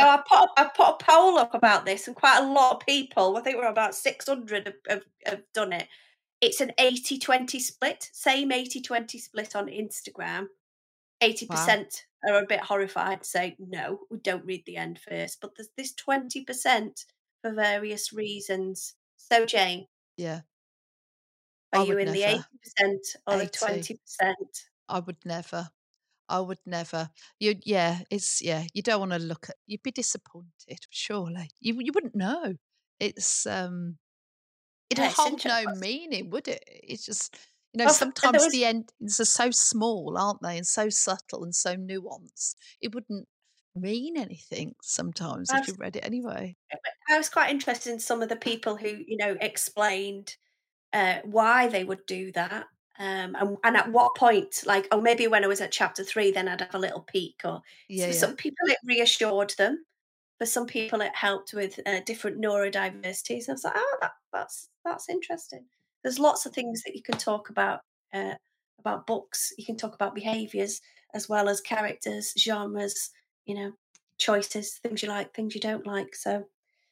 [0.00, 3.36] I put I put a poll up about this, and quite a lot of people,
[3.36, 5.88] I think we're about 600 have, have, have done it.
[6.40, 10.46] It's an 80 20 split, same 80 20 split on Instagram.
[11.22, 12.34] 80% wow.
[12.34, 15.40] are a bit horrified, say, no, we don't read the end first.
[15.40, 17.04] But there's this 20%
[17.40, 18.94] for various reasons.
[19.16, 19.86] So, Jane.
[20.16, 20.40] Yeah.
[21.72, 22.18] Are you in never.
[22.18, 22.44] the
[22.82, 23.46] 80% or 80.
[23.46, 24.34] the 20%?
[24.88, 25.68] I would never.
[26.32, 27.10] I would never.
[27.38, 28.64] You, yeah, it's yeah.
[28.72, 29.56] You don't want to look at.
[29.66, 31.50] You'd be disappointed, surely.
[31.60, 32.54] You you wouldn't know.
[32.98, 33.98] It's um,
[34.88, 36.64] it'd yeah, hold no meaning, would it?
[36.66, 37.36] It's just
[37.74, 38.52] you know well, sometimes was...
[38.52, 42.54] the endings are so small, aren't they, and so subtle and so nuanced.
[42.80, 43.28] It wouldn't
[43.76, 46.56] mean anything sometimes if you read it anyway.
[47.10, 50.36] I was quite interested in some of the people who you know explained
[50.94, 52.64] uh, why they would do that
[53.02, 56.30] um, and, and, at what point, like, oh, maybe when I was at chapter three,
[56.30, 57.40] then I'd have a little peek.
[57.44, 58.16] Or yeah, for yeah.
[58.16, 59.84] some people, it reassured them.
[60.38, 63.48] For some people, it helped with uh, different neurodiversities.
[63.48, 65.64] I was like, oh, that, that's that's interesting.
[66.04, 67.80] There's lots of things that you can talk about
[68.14, 68.34] uh,
[68.78, 69.52] about books.
[69.58, 70.80] You can talk about behaviors
[71.12, 73.10] as well as characters, genres,
[73.46, 73.72] you know,
[74.18, 76.14] choices, things you like, things you don't like.
[76.14, 76.44] So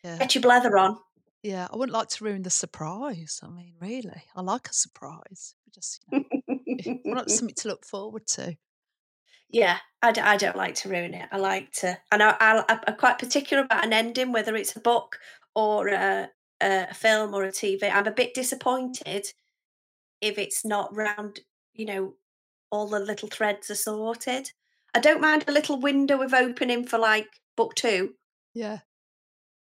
[0.03, 0.19] yeah.
[0.19, 0.97] get your blather on.
[1.43, 3.41] Yeah, I wouldn't like to ruin the surprise.
[3.43, 5.55] I mean, really, I like a surprise.
[5.75, 8.57] Just you know, want something to look forward to.
[9.49, 11.29] Yeah, I d- I don't like to ruin it.
[11.33, 14.81] I like to, and I, I, I'm quite particular about an ending, whether it's a
[14.81, 15.19] book
[15.55, 16.29] or a,
[16.61, 17.91] a film or a TV.
[17.91, 19.27] I'm a bit disappointed
[20.21, 21.41] if it's not round.
[21.73, 22.15] You know,
[22.71, 24.51] all the little threads are sorted.
[24.95, 28.15] I don't mind a little window of opening for like book two.
[28.55, 28.81] Yeah.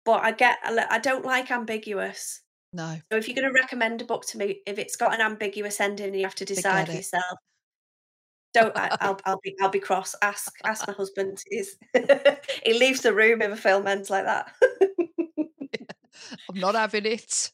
[0.05, 2.43] But I get, I don't like ambiguous.
[2.75, 3.01] No.
[3.11, 5.81] So if you're going to recommend a book to me, if it's got an ambiguous
[5.81, 7.39] ending, and you have to decide for yourself.
[8.53, 10.15] Don't I, will I'll be I'll be cross.
[10.23, 11.43] Ask ask my husband.
[11.51, 11.77] Is
[12.65, 14.53] he leaves the room if a film ends like that?
[16.51, 17.53] I'm not having it.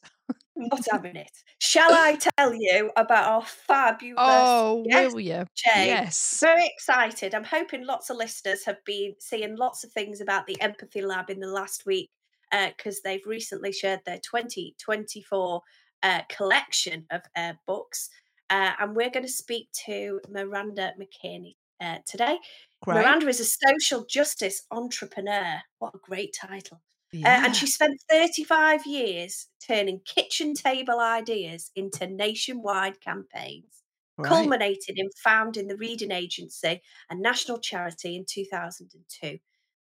[0.55, 1.31] not having it.
[1.59, 4.15] Shall I tell you about our fabulous?
[4.17, 5.45] Oh, will you?
[5.55, 5.87] Jane?
[5.87, 6.39] Yes.
[6.41, 7.35] Very excited.
[7.35, 11.29] I'm hoping lots of listeners have been seeing lots of things about the Empathy Lab
[11.29, 12.09] in the last week
[12.51, 15.61] because uh, they've recently shared their 2024
[16.03, 18.09] uh, collection of uh, books.
[18.49, 22.37] Uh, and we're going to speak to Miranda McKearney uh, today.
[22.81, 22.95] Great.
[22.95, 25.61] Miranda is a social justice entrepreneur.
[25.79, 26.81] What a great title.
[27.13, 27.27] Yeah.
[27.27, 33.83] Uh, and she spent 35 years turning kitchen table ideas into nationwide campaigns,
[34.17, 34.27] right.
[34.27, 39.39] culminating in founding the Reading Agency, a national charity in 2002.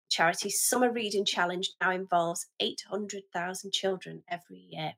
[0.08, 4.94] Charity's Summer Reading Challenge now involves 800,000 children every year.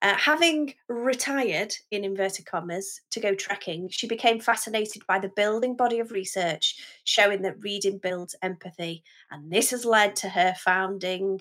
[0.00, 5.74] Uh, having retired, in inverted commas, to go trekking, she became fascinated by the building
[5.74, 9.02] body of research showing that reading builds empathy.
[9.30, 11.40] And this has led to her founding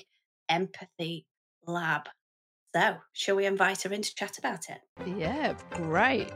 [0.50, 1.28] Empathy
[1.68, 2.10] Lab.
[2.76, 4.82] So, shall we invite her in to chat about it?
[5.06, 6.32] Yeah, great.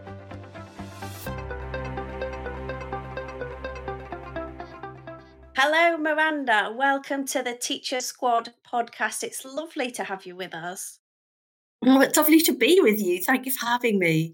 [5.64, 6.74] Hello, Miranda.
[6.76, 9.22] Welcome to the Teacher Squad podcast.
[9.22, 10.98] It's lovely to have you with us.
[11.84, 13.22] Well, it's lovely to be with you.
[13.22, 14.34] Thank you for having me.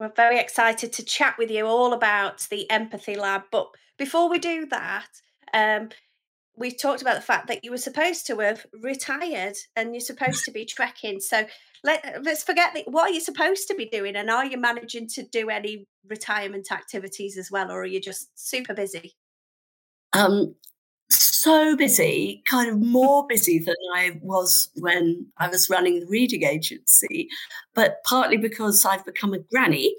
[0.00, 3.42] We're very excited to chat with you all about the Empathy Lab.
[3.52, 5.06] But before we do that,
[5.54, 5.90] um,
[6.56, 10.44] we talked about the fact that you were supposed to have retired and you're supposed
[10.46, 11.20] to be trekking.
[11.20, 11.46] So
[11.84, 12.88] let, let's forget that.
[12.88, 14.16] What are you supposed to be doing?
[14.16, 18.30] And are you managing to do any retirement activities as well, or are you just
[18.34, 19.14] super busy?
[20.14, 20.54] Um,
[21.10, 26.44] so busy, kind of more busy than I was when I was running the reading
[26.44, 27.28] agency,
[27.74, 29.94] but partly because I've become a granny.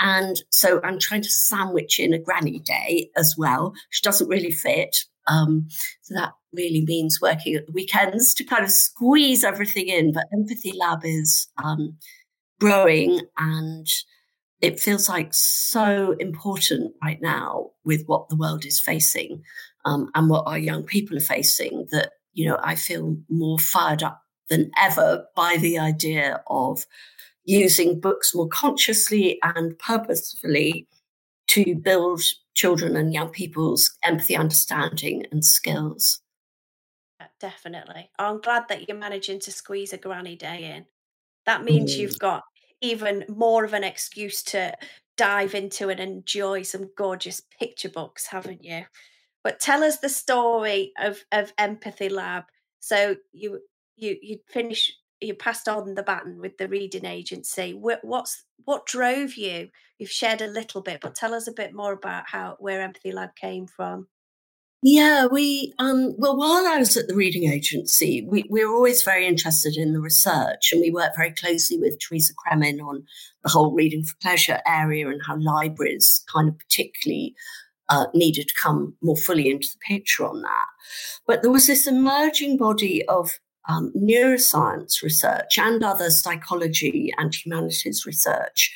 [0.00, 4.50] And so I'm trying to sandwich in a granny day as well, which doesn't really
[4.50, 5.04] fit.
[5.26, 5.68] Um,
[6.02, 10.12] so that really means working at the weekends to kind of squeeze everything in.
[10.12, 11.96] But Empathy Lab is um,
[12.60, 13.86] growing and
[14.64, 19.42] it feels like so important right now with what the world is facing
[19.84, 24.02] um, and what our young people are facing that, you know, I feel more fired
[24.02, 26.86] up than ever by the idea of
[27.44, 30.88] using books more consciously and purposefully
[31.48, 32.22] to build
[32.54, 36.22] children and young people's empathy, understanding, and skills.
[37.38, 38.08] Definitely.
[38.18, 40.86] I'm glad that you're managing to squeeze a granny day in.
[41.44, 41.98] That means mm.
[41.98, 42.44] you've got
[42.84, 44.76] even more of an excuse to
[45.16, 48.84] dive into and enjoy some gorgeous picture books, haven't you?
[49.42, 52.44] But tell us the story of, of Empathy Lab.
[52.80, 53.60] So you
[53.96, 57.72] you you finish you passed on the baton with the reading agency.
[57.72, 59.68] What's what drove you?
[59.98, 63.12] You've shared a little bit, but tell us a bit more about how where Empathy
[63.12, 64.08] Lab came from.
[64.86, 69.02] Yeah, we um, well while I was at the reading agency, we, we were always
[69.02, 73.02] very interested in the research, and we worked very closely with Teresa Cremin on
[73.42, 77.34] the whole reading for pleasure area and how libraries kind of particularly
[77.88, 80.66] uh, needed to come more fully into the picture on that.
[81.26, 88.04] But there was this emerging body of um, neuroscience research and other psychology and humanities
[88.04, 88.70] research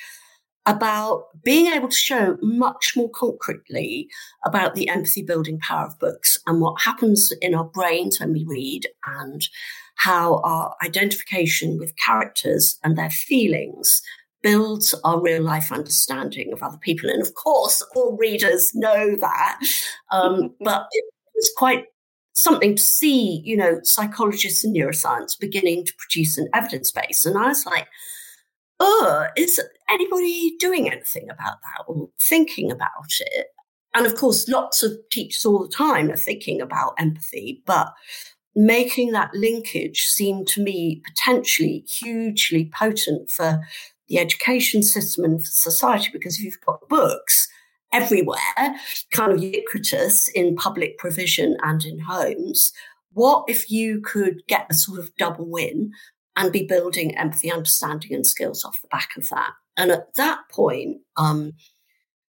[0.69, 4.07] about being able to show much more concretely
[4.45, 8.45] about the empathy building power of books and what happens in our brains when we
[8.45, 9.49] read and
[9.97, 14.03] how our identification with characters and their feelings
[14.43, 17.09] builds our real life understanding of other people.
[17.09, 19.59] And of course, all readers know that.
[20.13, 21.05] Um, but it
[21.35, 21.87] was quite
[22.35, 27.25] something to see, you know, psychologists and neuroscience beginning to produce an evidence base.
[27.25, 27.89] And I was like,
[28.81, 33.47] oh, is anybody doing anything about that or thinking about it?
[33.95, 37.93] And of course, lots of teachers all the time are thinking about empathy, but
[38.55, 43.61] making that linkage seemed to me potentially hugely potent for
[44.09, 47.49] the education system and for society because if you've got books
[47.93, 48.39] everywhere,
[49.13, 52.73] kind of ubiquitous in public provision and in homes.
[53.13, 55.93] What if you could get a sort of double win
[56.39, 59.51] and be building empathy, understanding, and skills off the back of that?
[59.77, 61.53] And at that point, um,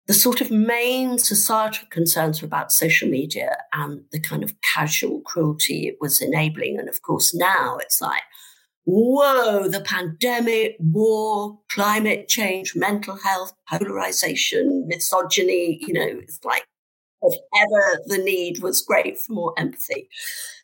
[0.08, 5.20] the sort of main societal concerns were about social media and the kind of casual
[5.20, 6.78] cruelty it was enabling.
[6.78, 8.22] And of course, now it's like,
[8.84, 16.64] whoa, the pandemic, war, climate change, mental health, polarization, misogyny, you know, it's like
[17.22, 20.08] if ever the need was great for more empathy.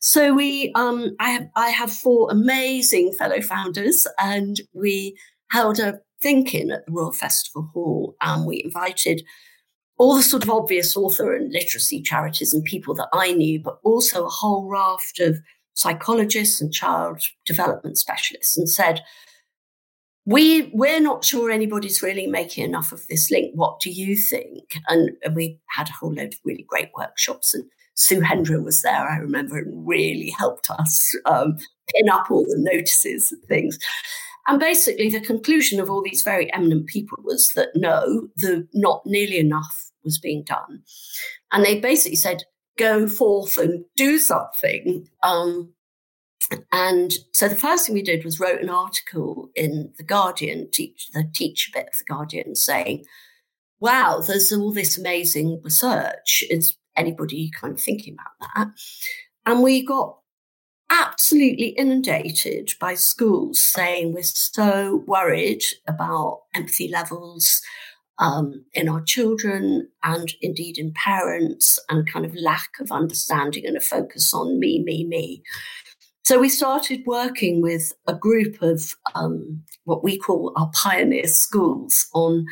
[0.00, 5.18] So we, um, I have, I have four amazing fellow founders, and we
[5.50, 9.22] held a think-in at the Royal Festival Hall, and we invited
[9.96, 13.78] all the sort of obvious author and literacy charities and people that I knew, but
[13.84, 15.38] also a whole raft of
[15.74, 19.02] psychologists and child development specialists, and said
[20.26, 23.52] we we're not sure anybody's really making enough of this link.
[23.54, 24.74] What do you think?
[24.88, 27.64] And, and we had a whole load of really great workshops, and
[27.94, 29.08] Sue Hendra was there.
[29.08, 31.56] I remember and really helped us um,
[31.94, 33.78] pin up all the notices and things.
[34.46, 39.02] And basically, the conclusion of all these very eminent people was that no, the not
[39.04, 40.82] nearly enough was being done,
[41.52, 42.44] and they basically said,
[42.78, 45.73] "Go forth and do something." Um,
[46.72, 51.08] and so the first thing we did was wrote an article in the Guardian, teach
[51.12, 53.04] the teacher bit of the Guardian, saying,
[53.80, 56.44] "Wow, there's all this amazing research.
[56.50, 58.68] Is anybody kind of thinking about that?"
[59.46, 60.18] And we got
[60.90, 67.62] absolutely inundated by schools saying we're so worried about empathy levels
[68.18, 73.76] um, in our children and indeed in parents and kind of lack of understanding and
[73.76, 75.42] a focus on me, me, me.
[76.24, 82.06] So we started working with a group of um, what we call our pioneer schools
[82.14, 82.46] on,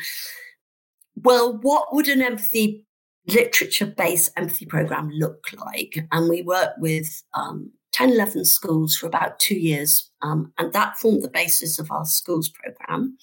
[1.15, 2.85] well, what would an empathy
[3.27, 6.05] literature based empathy program look like?
[6.11, 10.07] And we worked with um, 10, 11 schools for about two years.
[10.21, 13.17] Um, and that formed the basis of our schools program.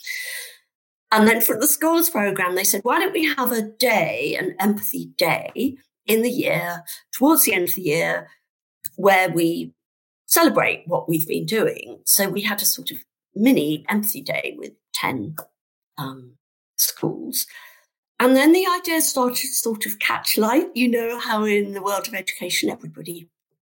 [1.12, 4.56] And then for the schools program, they said, why don't we have a day, an
[4.58, 5.76] empathy day
[6.06, 6.82] in the year,
[7.12, 8.28] towards the end of the year,
[8.96, 9.72] where we
[10.30, 11.98] celebrate what we've been doing.
[12.06, 12.98] So we had a sort of
[13.34, 15.36] mini empathy day with 10
[15.98, 16.32] um,
[16.76, 17.46] schools.
[18.20, 20.68] And then the idea started to sort of catch light.
[20.74, 23.28] You know how in the world of education, everybody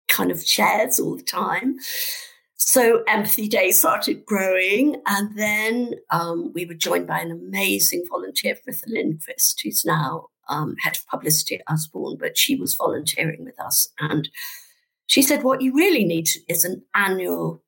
[0.09, 1.76] kind of shares all the time.
[2.59, 8.54] So Empathy Day started growing, and then um, we were joined by an amazing volunteer,
[8.54, 13.61] Fritha Lindqvist, who's now um, head of publicity at Usborne, but she was volunteering with
[13.61, 13.88] us.
[13.98, 14.30] And
[15.07, 17.62] she said, What you really need is an annual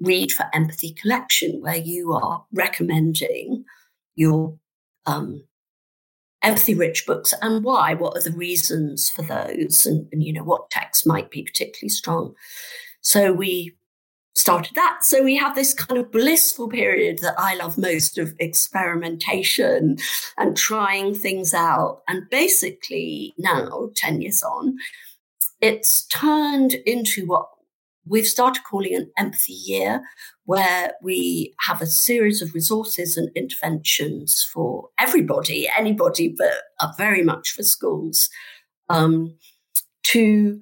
[0.00, 3.64] Read for Empathy collection where you are recommending
[4.16, 4.58] your
[5.06, 5.44] um,
[6.42, 7.94] empathy rich books and why.
[7.94, 9.86] What are the reasons for those?
[9.86, 12.34] And, and, you know, what texts might be particularly strong.
[13.00, 13.76] So we
[14.34, 15.00] started that.
[15.02, 19.98] So we have this kind of blissful period that I love most of experimentation
[20.38, 22.02] and trying things out.
[22.08, 24.76] And basically now, 10 years on,
[25.62, 27.48] it's turned into what
[28.04, 30.02] we've started calling an empathy year,
[30.44, 37.52] where we have a series of resources and interventions for everybody, anybody, but very much
[37.52, 38.28] for schools,
[38.88, 39.36] um,
[40.02, 40.60] to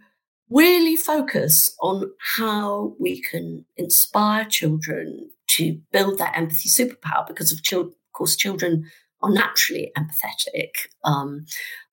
[0.51, 7.63] really focus on how we can inspire children to build that empathy superpower because of,
[7.63, 8.85] children, of course children
[9.23, 11.47] are naturally empathetic um,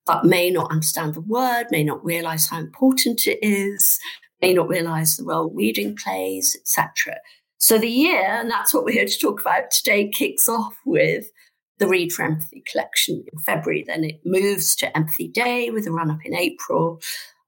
[0.08, 4.00] but may not understand the word, may not realize how important it is,
[4.40, 7.16] may not realize the role reading plays, etc.
[7.58, 11.26] So the year, and that's what we're here to talk about today, kicks off with
[11.78, 13.84] the Read for Empathy collection in February.
[13.86, 17.02] Then it moves to Empathy Day with a run up in April.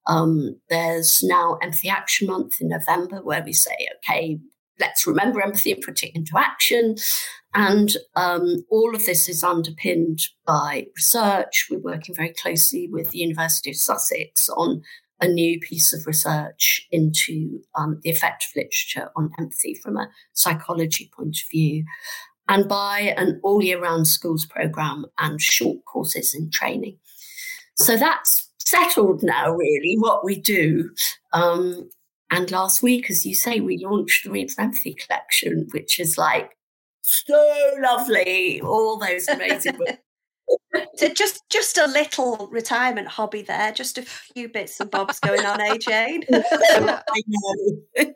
[0.07, 4.39] Um, there's now Empathy Action Month in November, where we say, okay,
[4.79, 6.97] let's remember empathy and put it into action.
[7.55, 11.67] And um, all of this is underpinned by research.
[11.71, 14.83] We're working very closely with the University of Sussex on
[15.21, 20.09] a new piece of research into um, the effect of literature on empathy from a
[20.33, 21.85] psychology point of view,
[22.49, 26.97] and by an all year round schools program and short courses in training.
[27.77, 30.91] So that's settled now, really, what we do.
[31.33, 31.91] Um,
[32.31, 36.17] and last week, as you say, we launched the Read for Empathy collection, which is
[36.17, 36.53] like
[37.11, 38.61] so lovely.
[38.61, 39.99] All those amazing books.
[40.97, 45.45] so just just a little retirement hobby there, just a few bits and bobs going
[45.45, 46.23] on, eh, Jane?
[46.33, 48.13] I know.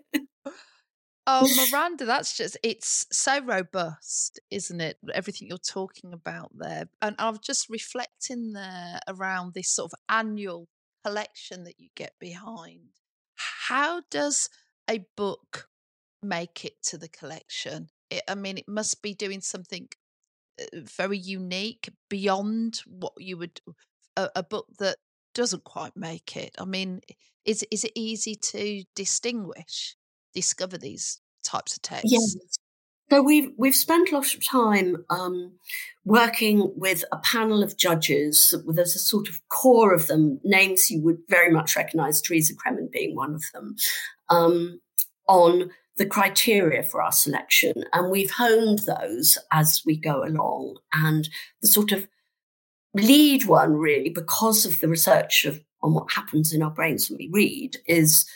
[1.27, 4.99] oh, Miranda, that's just it's so robust, isn't it?
[5.13, 6.89] Everything you're talking about there.
[7.03, 10.69] And I'm just reflecting there around this sort of annual
[11.05, 12.89] collection that you get behind.
[13.37, 14.49] How does
[14.89, 15.69] a book
[16.23, 17.89] make it to the collection?
[18.11, 19.89] It, I mean, it must be doing something
[20.61, 23.61] uh, very unique beyond what you would
[24.17, 24.97] a, a, book that
[25.35, 26.55] doesn't quite make it.
[26.59, 27.01] I mean,
[27.45, 29.97] is is it easy to distinguish,
[30.33, 32.13] discover these types of texts?
[32.13, 32.37] Yes.
[33.11, 35.53] So we've we've spent a lot of time um,
[36.05, 38.55] working with a panel of judges.
[38.67, 42.91] There's a sort of core of them, names you would very much recognise, Teresa Cremin
[42.91, 43.77] being one of them,
[44.31, 44.81] um,
[45.29, 47.85] on the criteria for our selection.
[47.93, 50.79] And we've honed those as we go along.
[50.93, 51.29] And
[51.61, 52.09] the sort of
[52.95, 57.19] lead one, really, because of the research of, on what happens in our brains when
[57.19, 58.27] we read, is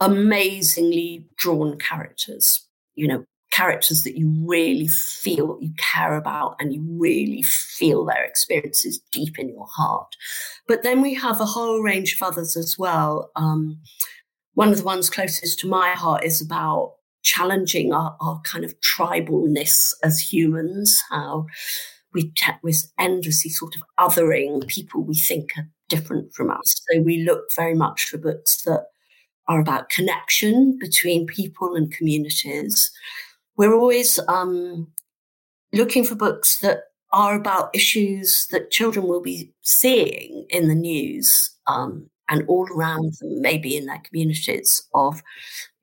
[0.00, 2.64] amazingly drawn characters.
[2.94, 8.24] You know, characters that you really feel you care about and you really feel their
[8.24, 10.14] experiences deep in your heart.
[10.66, 13.30] But then we have a whole range of others as well.
[13.36, 13.78] Um,
[14.58, 18.74] one of the ones closest to my heart is about challenging our, our kind of
[18.80, 21.46] tribalness as humans, how
[22.12, 26.74] we te- we're endlessly sort of othering people we think are different from us.
[26.90, 28.86] So we look very much for books that
[29.46, 32.90] are about connection between people and communities.
[33.56, 34.88] We're always um,
[35.72, 36.80] looking for books that
[37.12, 43.14] are about issues that children will be seeing in the news um, and all around
[43.20, 45.22] them, maybe in their communities, of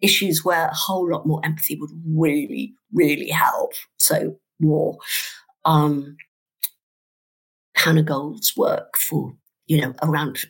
[0.02, 3.74] issues where a whole lot more empathy would really, really help.
[3.98, 4.98] So, war.
[5.66, 6.18] Um,
[7.76, 9.36] Hannah Gold's work for,
[9.68, 10.46] you know, around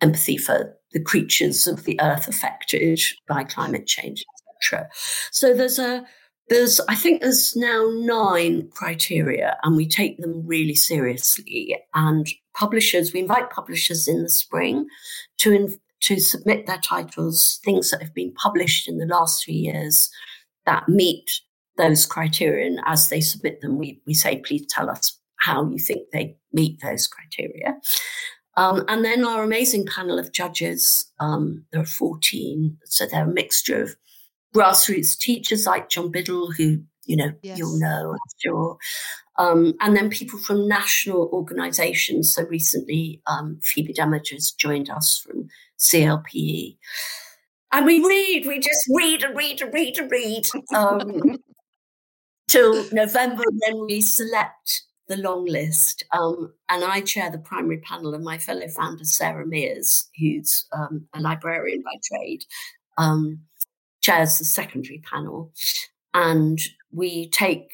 [0.00, 4.24] empathy for the creatures of the earth affected by climate change,
[4.62, 4.88] etc.
[5.30, 6.06] So there's a
[6.48, 11.76] there's I think there's now nine criteria, and we take them really seriously.
[11.94, 14.86] And publishers, we invite publishers in the spring
[15.38, 20.10] to to submit their titles, things that have been published in the last three years
[20.66, 21.30] that meet
[21.78, 22.66] those criteria.
[22.66, 26.36] And as they submit them, we, we say, please tell us how you think they
[26.52, 27.76] meet those criteria.
[28.56, 33.32] Um, and then our amazing panel of judges, um, there are 14, so they're a
[33.32, 33.96] mixture of
[34.56, 37.58] grassroots teachers like John Biddle, who you know yes.
[37.58, 38.78] you'll know, I'm sure,
[39.38, 42.32] um, and then people from national organisations.
[42.32, 45.48] So recently, um, Phoebe Demages joined us from
[45.78, 46.76] CLPE.
[47.72, 51.38] And we read, we just read and read and read and read um,
[52.48, 53.44] till November.
[53.66, 56.04] Then we select the long list.
[56.12, 61.06] Um, and I chair the primary panel, and my fellow founder, Sarah Mears, who's um,
[61.14, 62.44] a librarian by trade,
[62.98, 63.40] um,
[64.06, 65.52] chairs the secondary panel.
[66.14, 66.60] And
[66.92, 67.72] we take,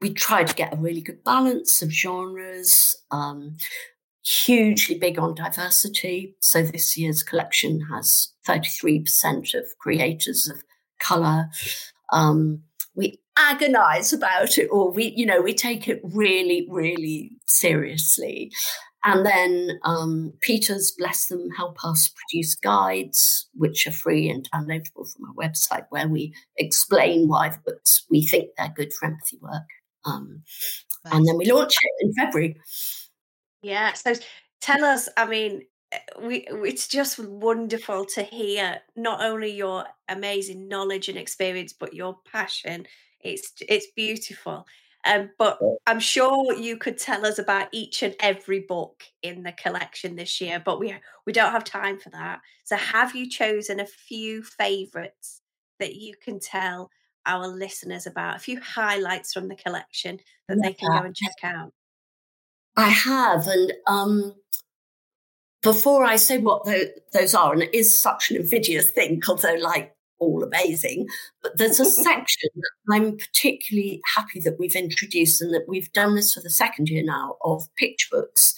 [0.00, 2.96] we try to get a really good balance of genres.
[3.10, 3.56] Um,
[4.24, 6.34] hugely big on diversity.
[6.40, 10.62] So this year's collection has 33% of creators of
[10.98, 11.48] colour.
[12.12, 12.62] Um,
[12.94, 18.50] we agonize about it or we you know we take it really really seriously
[19.06, 25.10] and then um, Peters, bless them, help us produce guides, which are free and downloadable
[25.10, 29.38] from our website, where we explain why the books we think they're good for empathy
[29.40, 29.68] work.
[30.04, 30.42] Um,
[31.04, 32.56] and then we launch it in February.
[33.62, 33.92] Yeah.
[33.92, 34.14] So
[34.60, 35.62] tell us, I mean,
[36.20, 42.18] we it's just wonderful to hear not only your amazing knowledge and experience, but your
[42.30, 42.86] passion.
[43.20, 44.66] It's it's beautiful.
[45.06, 49.52] Um, but I'm sure you could tell us about each and every book in the
[49.52, 50.94] collection this year, but we
[51.26, 52.40] we don't have time for that.
[52.64, 55.40] So have you chosen a few favourites
[55.78, 56.90] that you can tell
[57.24, 61.36] our listeners about, a few highlights from the collection that they can go and check
[61.42, 61.72] out?
[62.76, 64.34] I have, and um,
[65.62, 66.66] before I say what
[67.12, 71.06] those are, and it is such an invidious thing they're like all amazing.
[71.42, 76.14] But there's a section that I'm particularly happy that we've introduced and that we've done
[76.14, 78.54] this for the second year now of picture books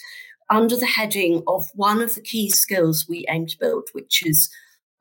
[0.50, 4.48] under the heading of one of the key skills we aim to build, which is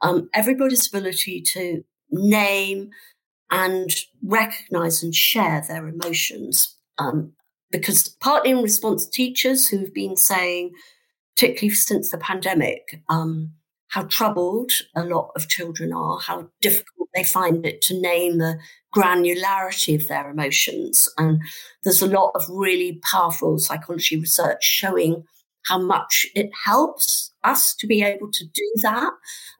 [0.01, 2.89] um, everybody's ability to name
[3.49, 6.75] and recognize and share their emotions.
[6.97, 7.33] Um,
[7.71, 10.71] because partly in response to teachers who've been saying,
[11.35, 13.51] particularly since the pandemic, um,
[13.89, 18.59] how troubled a lot of children are, how difficult they find it to name the
[18.95, 21.09] granularity of their emotions.
[21.17, 21.41] And
[21.83, 25.23] there's a lot of really powerful psychology research showing
[25.65, 29.11] how much it helps us to be able to do that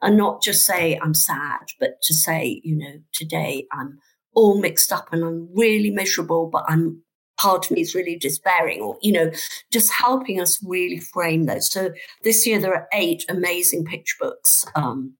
[0.02, 3.98] and not just say, I'm sad, but to say, you know, today I'm
[4.34, 7.02] all mixed up and I'm really miserable, but I'm
[7.38, 9.30] part of me is really despairing or you know
[9.72, 11.70] just helping us really frame those.
[11.70, 11.92] So
[12.24, 15.14] this year there are eight amazing picture books um,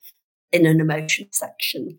[0.53, 1.99] in an emotion section.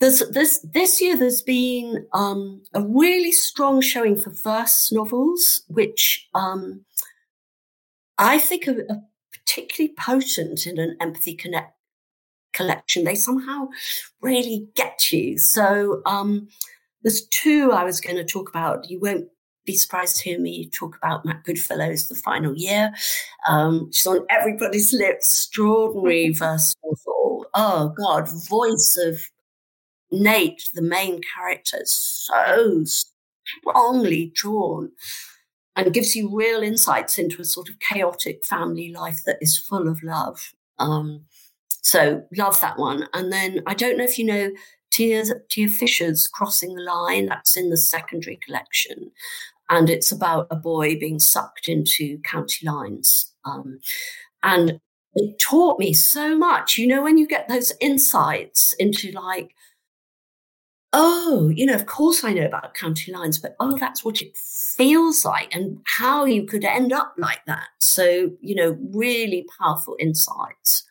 [0.00, 6.28] There's this this year there's been um, a really strong showing for verse novels which
[6.34, 6.84] um,
[8.18, 9.02] i think are, are,
[9.32, 11.74] particularly potent in an empathy connect
[12.54, 13.04] collection.
[13.04, 13.68] They somehow
[14.22, 15.36] really get you.
[15.36, 16.48] So um,
[17.04, 18.90] there's two I was going to talk about.
[18.90, 19.28] You won't
[19.64, 22.92] be surprised to hear me talk about Matt Goodfellow's The Final Year,
[23.48, 25.26] um, which is on everybody's lips.
[25.26, 27.46] Extraordinary verse novel.
[27.54, 29.20] Oh, God, voice of
[30.10, 34.90] Nate, the main character, so strongly drawn
[35.76, 39.88] and gives you real insights into a sort of chaotic family life that is full
[39.88, 40.52] of love.
[40.78, 41.24] Um,
[41.82, 43.08] so love that one.
[43.12, 44.50] And then I don't know if you know
[44.94, 47.26] Tia, Tia Fisher's Crossing the Line.
[47.26, 49.10] That's in the secondary collection.
[49.68, 53.32] And it's about a boy being sucked into county lines.
[53.44, 53.80] Um,
[54.42, 54.78] and
[55.14, 56.78] it taught me so much.
[56.78, 59.54] You know, when you get those insights into like,
[60.92, 64.36] oh, you know, of course I know about county lines, but oh, that's what it
[64.36, 67.66] feels like and how you could end up like that.
[67.80, 70.84] So, you know, really powerful insights.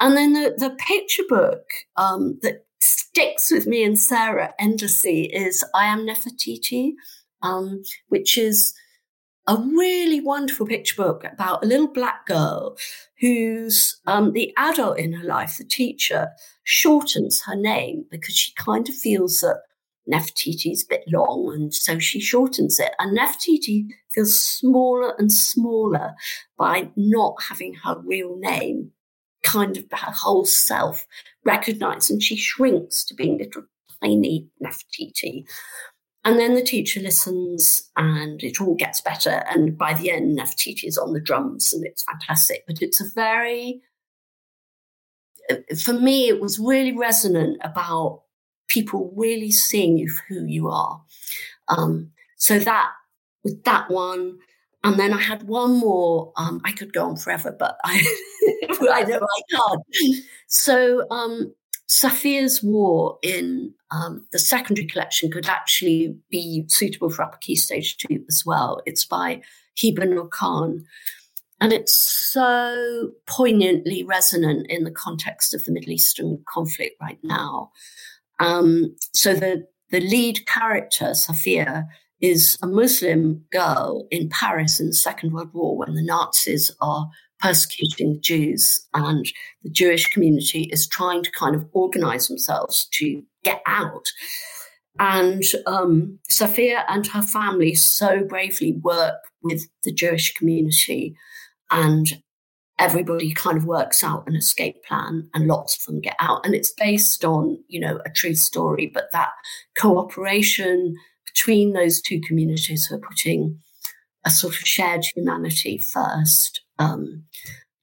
[0.00, 1.62] And then the, the picture book
[1.96, 6.92] um, that sticks with me and Sarah endlessly is I Am Nefertiti,
[7.42, 8.74] um, which is
[9.46, 12.76] a really wonderful picture book about a little black girl
[13.20, 16.28] who's um, the adult in her life, the teacher,
[16.64, 19.62] shortens her name because she kind of feels that
[20.10, 22.92] Nefertiti is a bit long, and so she shortens it.
[22.98, 26.14] And Nefertiti feels smaller and smaller
[26.58, 28.90] by not having her real name,
[29.44, 31.06] kind of her whole self
[31.44, 33.64] recognized, and she shrinks to being little
[34.02, 35.44] tiny Nefertiti.
[36.24, 39.42] And then the teacher listens and it all gets better.
[39.50, 42.62] And by the end, Nefertiti is on the drums and it's fantastic.
[42.66, 43.82] But it's a very,
[45.82, 48.22] for me, it was really resonant about
[48.68, 51.02] people really seeing you for who you are.
[51.68, 52.92] Um, so that,
[53.42, 54.38] with that one,
[54.84, 56.32] and then I had one more.
[56.36, 58.02] Um, I could go on forever, but I,
[58.92, 59.82] I know I can't.
[60.48, 61.54] So um,
[61.88, 67.96] Safiya's War in um, the secondary collection could actually be suitable for upper key stage
[67.96, 68.80] two as well.
[68.86, 69.42] It's by
[69.76, 70.84] Hiba Noor Khan.
[71.60, 77.70] And it's so poignantly resonant in the context of the Middle Eastern conflict right now.
[78.40, 81.86] Um, so the, the lead character, Safiya,
[82.22, 87.10] is a Muslim girl in Paris in the Second World War when the Nazis are
[87.40, 89.26] persecuting the Jews, and
[89.64, 94.06] the Jewish community is trying to kind of organize themselves to get out.
[95.00, 101.16] And um, Safiya and her family so bravely work with the Jewish community,
[101.72, 102.22] and
[102.78, 106.46] everybody kind of works out an escape plan, and lots of them get out.
[106.46, 109.30] And it's based on, you know, a true story, but that
[109.76, 110.94] cooperation
[111.34, 113.58] between those two communities who are putting
[114.24, 117.24] a sort of shared humanity first um,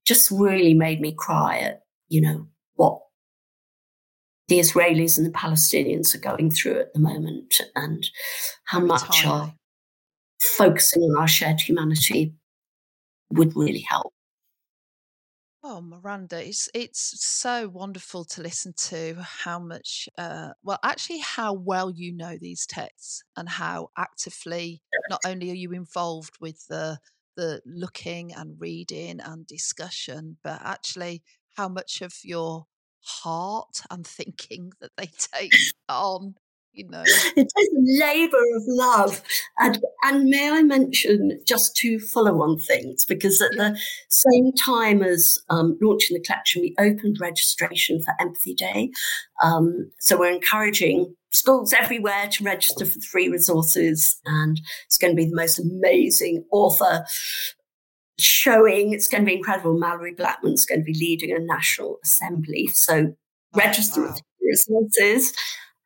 [0.05, 2.99] just really made me cry at, you know, what
[4.47, 8.09] the Israelis and the Palestinians are going through at the moment and
[8.65, 9.53] how much our
[10.57, 12.33] focusing on our shared humanity
[13.31, 14.13] would really help.
[15.63, 21.51] Oh, Miranda, it's it's so wonderful to listen to how much, uh, well, actually, how
[21.53, 26.99] well you know these texts and how actively not only are you involved with the
[27.35, 31.23] the looking and reading and discussion, but actually
[31.57, 32.65] how much of your
[33.01, 35.57] heart and thinking that they take
[35.89, 36.35] on
[36.79, 37.03] you know.
[37.35, 39.21] It is a labor of love.
[39.59, 43.05] And and may i mention just two follow-on things?
[43.05, 43.77] Because at the
[44.09, 48.91] same time as um, launching the collection we opened registration for empathy day.
[49.43, 54.19] Um, so we're encouraging schools everywhere to register for the free resources.
[54.25, 57.05] And it's going to be the most amazing author
[58.17, 58.93] showing.
[58.93, 59.79] It's going to be incredible.
[59.79, 62.67] Malorie Blackman's going to be leading a national assembly.
[62.67, 63.15] So oh,
[63.55, 64.15] register wow.
[64.41, 65.33] resources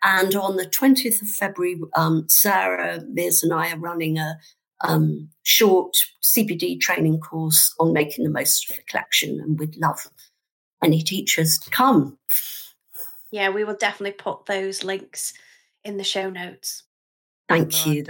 [0.03, 4.37] and on the 20th of February, um, Sarah, Miz, and I are running a
[4.81, 10.09] um, short CPD training course on making the most of the collection, and we'd love
[10.83, 12.17] any teachers to come.
[13.31, 15.33] Yeah, we will definitely put those links
[15.83, 16.83] in the show notes.
[17.47, 18.03] Thank you.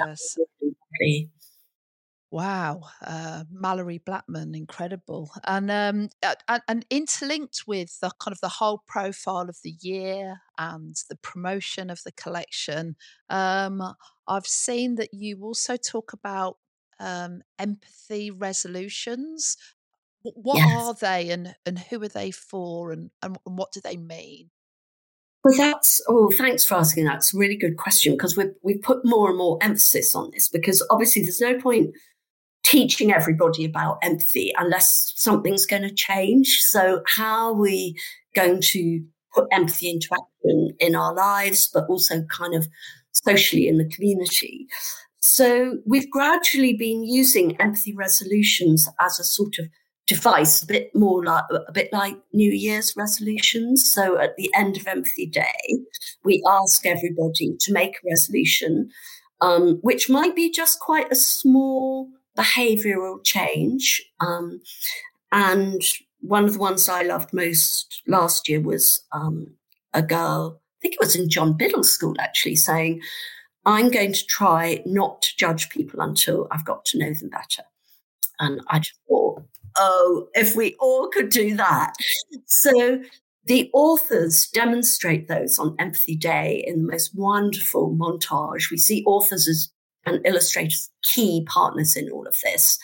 [2.34, 6.10] Wow, uh, Malorie Blackman, incredible, and um,
[6.48, 11.16] and, and interlinked with the kind of the whole profile of the year and the
[11.18, 12.96] promotion of the collection.
[13.30, 13.84] Um,
[14.28, 16.58] I've seen that you also talk about
[17.00, 19.56] um, empathy resolutions.
[20.24, 20.76] What yes.
[20.76, 24.50] are they, and and who are they for, and, and and what do they mean?
[25.44, 27.06] Well, that's oh, thanks for asking.
[27.06, 30.48] That's a really good question because we've we've put more and more emphasis on this
[30.48, 31.94] because obviously there's no point
[32.64, 36.62] teaching everybody about empathy unless something's going to change.
[36.62, 37.96] So, how are we
[38.36, 39.04] going to
[39.34, 42.68] put empathy into action in our lives, but also kind of
[43.12, 44.68] socially in the community.
[45.22, 49.68] So we've gradually been using empathy resolutions as a sort of
[50.06, 53.90] device, a bit more like a bit like New Year's resolutions.
[53.90, 55.80] So at the end of Empathy Day,
[56.26, 58.90] we ask everybody to make a resolution,
[59.40, 64.02] um, which might be just quite a small behavioural change.
[64.20, 64.62] Um,
[65.32, 65.82] and
[66.22, 69.48] one of the ones I loved most last year was um,
[69.94, 70.62] a girl.
[70.62, 73.02] I think it was in John Biddle's school actually saying,
[73.66, 77.64] I'm going to try not to judge people until I've got to know them better.
[78.40, 79.44] And I just thought,
[79.78, 81.94] oh, if we all could do that.
[82.46, 83.02] So
[83.46, 88.72] the authors demonstrate those on Empathy Day in the most wonderful montage.
[88.72, 89.70] We see authors as
[90.06, 92.78] and illustrators key partners in all of this.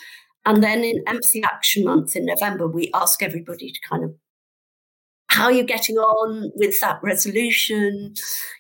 [0.46, 4.16] And then in Empathy Action Month in November, we ask everybody to kind of
[5.30, 8.16] how are you getting on with that resolution?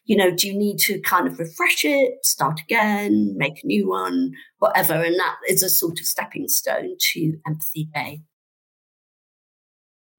[0.05, 3.89] You know, do you need to kind of refresh it, start again, make a new
[3.89, 4.93] one, whatever?
[4.93, 8.22] And that is a sort of stepping stone to Empathy Day.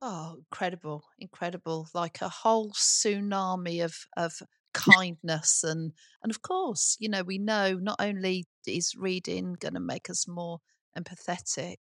[0.02, 1.88] Oh, incredible, incredible.
[1.94, 4.32] Like a whole tsunami of, of
[4.72, 5.92] kindness and
[6.22, 10.28] and of course, you know, we know not only is reading going to make us
[10.28, 10.60] more
[10.98, 11.76] empathetic,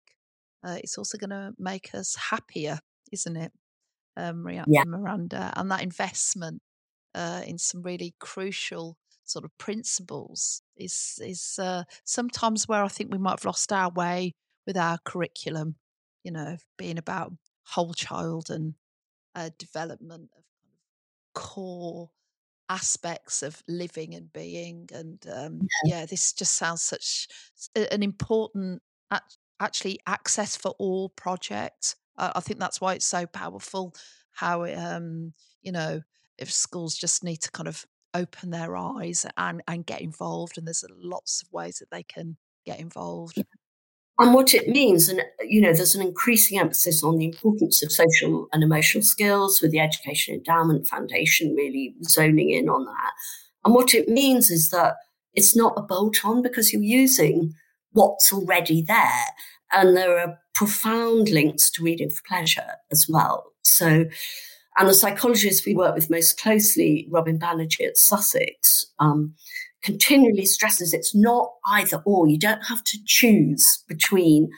[0.63, 2.79] uh, it's also going to make us happier,
[3.11, 3.51] isn't it?
[4.17, 4.83] um, yeah.
[4.85, 6.61] Miranda, and that investment
[7.13, 13.11] uh, in some really crucial sort of principles is is uh, sometimes where I think
[13.11, 14.33] we might have lost our way
[14.65, 15.75] with our curriculum.
[16.23, 17.33] You know, being about
[17.67, 18.75] whole child and
[19.35, 20.43] uh, development of
[21.33, 22.09] core
[22.69, 25.99] aspects of living and being and um, yeah.
[25.99, 26.05] yeah.
[26.05, 27.27] this just sounds such
[27.75, 28.81] an important
[29.59, 33.93] actually access for all project I, think that's why it's so powerful.
[34.31, 36.01] How it, um, you know,
[36.37, 40.67] if schools just need to kind of open their eyes and and get involved, and
[40.67, 43.43] there's lots of ways that they can get involved.
[44.17, 47.91] And what it means, and you know, there's an increasing emphasis on the importance of
[47.91, 53.11] social and emotional skills with the Education Endowment Foundation really zoning in on that.
[53.65, 54.95] And what it means is that
[55.33, 57.53] it's not a bolt on because you're using
[57.91, 59.25] what's already there.
[59.73, 63.43] And there are profound links to reading for pleasure as well.
[63.63, 64.05] So,
[64.77, 69.33] and the psychologist we work with most closely, Robin Banerjee at Sussex, um,
[69.85, 72.27] continually stresses it's not either or.
[72.27, 74.49] You don't have to choose between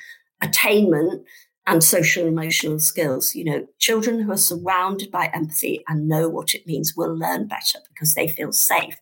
[0.42, 1.26] attainment
[1.68, 3.36] and social emotional skills.
[3.36, 7.48] You know, children who are surrounded by empathy and know what it means will learn
[7.48, 8.96] better because they feel safe.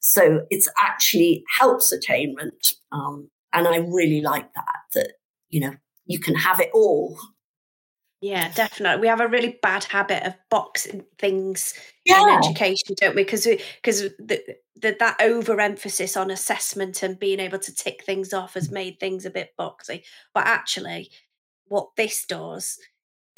[0.00, 2.74] So it's actually helps attainment.
[2.92, 5.14] Um, and I really like that, that,
[5.48, 5.74] you know,
[6.04, 7.18] you can have it all.
[8.20, 9.00] Yeah, definitely.
[9.00, 11.72] We have a really bad habit of boxing things
[12.04, 12.22] yeah.
[12.22, 13.24] in education, don't we?
[13.24, 14.42] Because because the,
[14.76, 19.24] the, that overemphasis on assessment and being able to tick things off has made things
[19.24, 20.02] a bit boxy.
[20.34, 21.10] But actually,
[21.68, 22.78] what this does,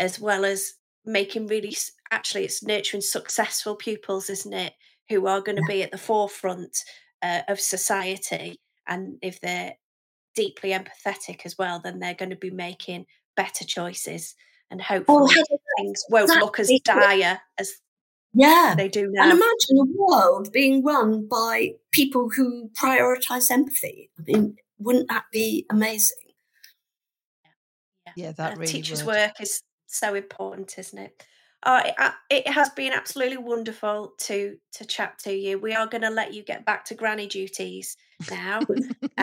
[0.01, 0.73] as well as
[1.05, 1.77] making really
[2.11, 4.73] actually, it's nurturing successful pupils, isn't it?
[5.11, 6.79] Who are going to be at the forefront
[7.23, 8.59] uh, of society,
[8.89, 9.75] and if they're
[10.35, 13.07] deeply empathetic as well, then they're going to be making
[13.37, 14.35] better choices
[14.73, 16.43] and hopefully oh, things won't exactly.
[16.43, 17.75] look as dire as
[18.35, 19.25] yeah they do now.
[19.25, 24.11] And imagine a world being run by people who prioritize empathy.
[24.19, 26.17] I mean, wouldn't that be amazing?
[28.07, 29.15] Yeah, yeah that uh, really teachers' would.
[29.15, 31.23] work is so important, isn't it?
[31.65, 35.61] Oh, it, uh, it, has been absolutely wonderful to to chat to you.
[35.61, 37.97] We are going to let you get back to granny duties
[38.31, 38.61] now.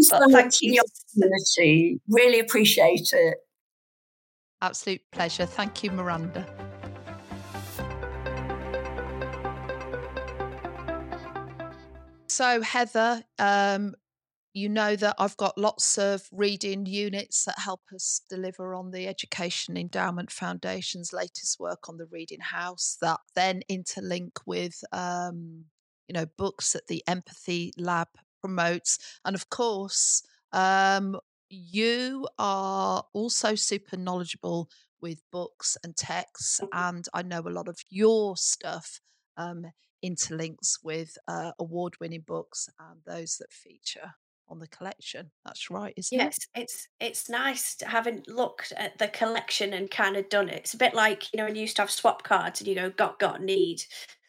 [0.00, 0.82] so thank you.
[0.82, 2.00] opportunity.
[2.08, 3.38] Really appreciate it.
[4.62, 5.46] Absolute pleasure.
[5.46, 6.46] Thank you, Miranda.
[12.28, 13.94] So, Heather, um,
[14.52, 19.06] you know that I've got lots of reading units that help us deliver on the
[19.06, 25.66] Education Endowment Foundation's latest work on the Reading House that then interlink with, um,
[26.08, 28.08] you know, books that the Empathy Lab
[28.40, 28.98] promotes.
[29.24, 31.18] And of course, um,
[31.50, 34.70] you are also super knowledgeable
[35.00, 36.60] with books and texts.
[36.72, 39.00] And I know a lot of your stuff
[39.36, 39.66] um,
[40.04, 44.14] interlinks with uh, award winning books and those that feature
[44.50, 45.30] on the collection.
[45.44, 46.46] That's right, isn't yes, it?
[46.54, 50.56] Yes, it's it's nice having looked at the collection and kind of done it.
[50.56, 52.74] It's a bit like you know when you used to have swap cards and you
[52.74, 53.82] go got got need.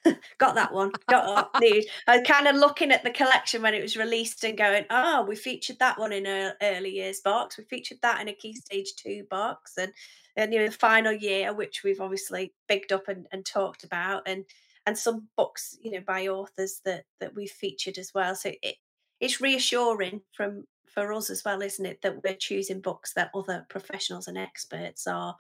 [0.40, 0.92] got that one.
[1.10, 1.86] Got need.
[2.08, 5.26] I was kind of looking at the collection when it was released and going, "Oh,
[5.26, 7.58] we featured that one in a early years box.
[7.58, 9.92] We featured that in a key stage two box, and
[10.36, 14.24] and you know the final year, which we've obviously bigged up and, and talked about,
[14.26, 14.46] and
[14.86, 18.36] and some books, you know, by authors that that we've featured as well.
[18.36, 18.76] So it
[19.22, 23.66] it's reassuring from for us as well, isn't it, that we're choosing books that other
[23.70, 25.38] professionals and experts are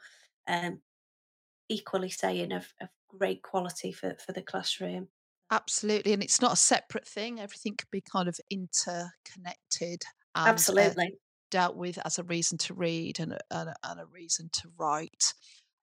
[0.47, 0.79] um,
[1.67, 5.09] equally saying of, of great quality for, for the classroom.
[5.51, 6.13] Absolutely.
[6.13, 7.41] And it's not a separate thing.
[7.41, 10.03] Everything can be kind of interconnected.
[10.35, 11.05] And, uh, Absolutely.
[11.07, 11.17] Uh,
[11.49, 14.69] dealt with as a reason to read and a, and a, and a reason to
[14.77, 15.33] write.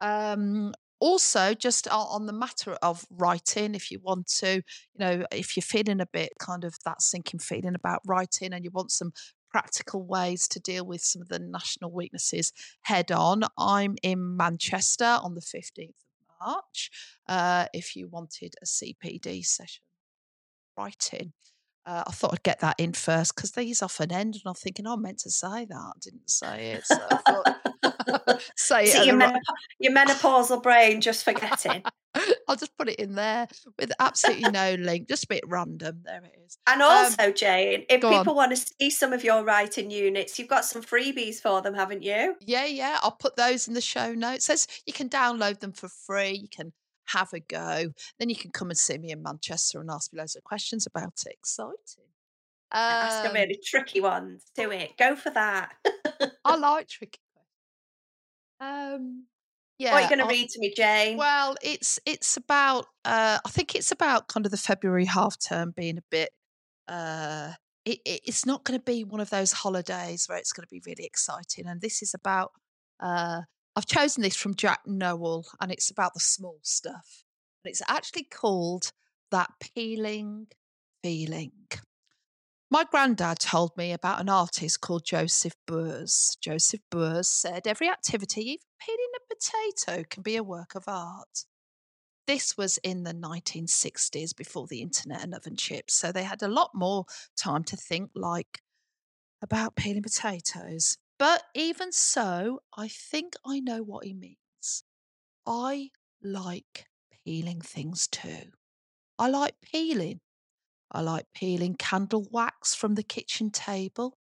[0.01, 5.57] Um, also, just on the matter of writing, if you want to, you know, if
[5.57, 9.12] you're feeling a bit kind of that sinking feeling about writing and you want some
[9.51, 15.18] practical ways to deal with some of the national weaknesses head on, I'm in Manchester
[15.22, 16.90] on the 15th of March.
[17.28, 19.82] Uh, if you wanted a CPD session
[20.76, 21.32] writing,
[21.86, 24.86] uh, I thought I'd get that in first because these often end, and I'm thinking,
[24.86, 26.84] oh, I meant to say that, I didn't say it.
[26.84, 27.57] So I thought,
[28.56, 29.06] say it.
[29.06, 29.40] Your, menop-
[29.78, 31.82] your, menopausal brain just forgetting.
[32.48, 33.48] I'll just put it in there
[33.78, 36.00] with absolutely no link, just a bit random.
[36.04, 36.59] There it is.
[36.66, 38.36] And um, also, um, Jane, if people on.
[38.36, 42.02] want to see some of your writing units, you've got some freebies for them, haven't
[42.02, 42.34] you?
[42.40, 42.98] Yeah, yeah.
[43.02, 44.46] I'll put those in the show notes.
[44.46, 46.32] Says you can download them for free.
[46.32, 46.72] You can
[47.06, 47.92] have a go.
[48.18, 50.86] Then you can come and see me in Manchester and ask me loads of questions
[50.86, 51.34] about it.
[51.38, 52.09] Exciting.
[52.70, 54.44] Um, ask a really tricky ones.
[54.54, 54.96] Do it.
[54.98, 55.72] Go for that.
[56.44, 57.18] I like tricky
[58.61, 59.26] Um,
[59.78, 59.92] yeah.
[59.92, 61.16] What are you going to read to me, Jane?
[61.16, 62.86] Well, it's it's about.
[63.04, 66.30] Uh, I think it's about kind of the February half term being a bit.
[66.88, 67.52] Uh,
[67.84, 70.70] it, it, it's not going to be one of those holidays where it's going to
[70.70, 72.52] be really exciting, and this is about
[73.00, 73.42] uh,
[73.76, 77.22] I've chosen this from Jack Noel, and it's about the small stuff.
[77.64, 78.90] And it's actually called
[79.30, 80.48] That Peeling
[81.04, 81.52] Feeling.
[82.70, 86.36] My granddad told me about an artist called Joseph Beuys.
[86.38, 91.46] Joseph Beuys said every activity, even peeling a potato, can be a work of art.
[92.26, 96.48] This was in the 1960s before the internet and oven chips, so they had a
[96.48, 97.06] lot more
[97.38, 98.60] time to think like
[99.40, 100.98] about peeling potatoes.
[101.18, 104.84] But even so, I think I know what he means.
[105.46, 105.88] I
[106.22, 106.84] like
[107.24, 108.52] peeling things too.
[109.18, 110.20] I like peeling.
[110.91, 114.18] I like peeling candle wax from the kitchen table.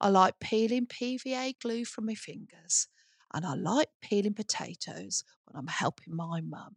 [0.00, 2.88] I like peeling PVA glue from my fingers.
[3.32, 6.76] And I like peeling potatoes when I'm helping my mum.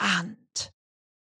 [0.00, 0.36] And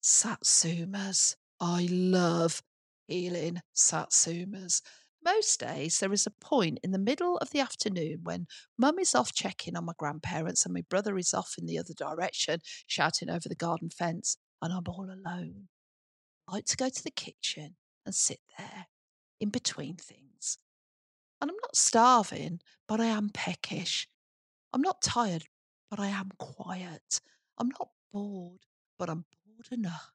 [0.02, 1.36] satsumas.
[1.60, 2.62] I love
[3.08, 4.82] peeling satsumas.
[5.24, 8.46] Most days, there is a point in the middle of the afternoon when
[8.76, 11.94] mum is off checking on my grandparents and my brother is off in the other
[11.94, 15.68] direction, shouting over the garden fence, and I'm all alone.
[16.52, 18.86] I like to go to the kitchen and sit there
[19.40, 20.58] in between things.
[21.40, 24.06] And I'm not starving, but I am peckish.
[24.74, 25.44] I'm not tired,
[25.88, 27.22] but I am quiet.
[27.56, 28.60] I'm not bored,
[28.98, 30.12] but I'm bored enough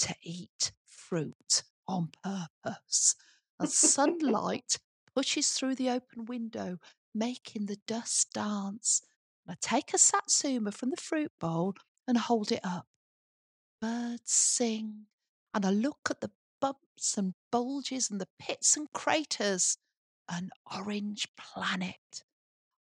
[0.00, 3.14] to eat fruit on purpose.
[3.60, 4.78] And sunlight
[5.14, 6.78] pushes through the open window,
[7.14, 9.02] making the dust dance.
[9.46, 11.76] And I take a satsuma from the fruit bowl
[12.08, 12.88] and hold it up.
[13.80, 15.06] Birds sing,
[15.56, 16.30] and I look at the
[16.60, 19.78] bumps and bulges and the pits and craters.
[20.28, 22.24] An orange planet.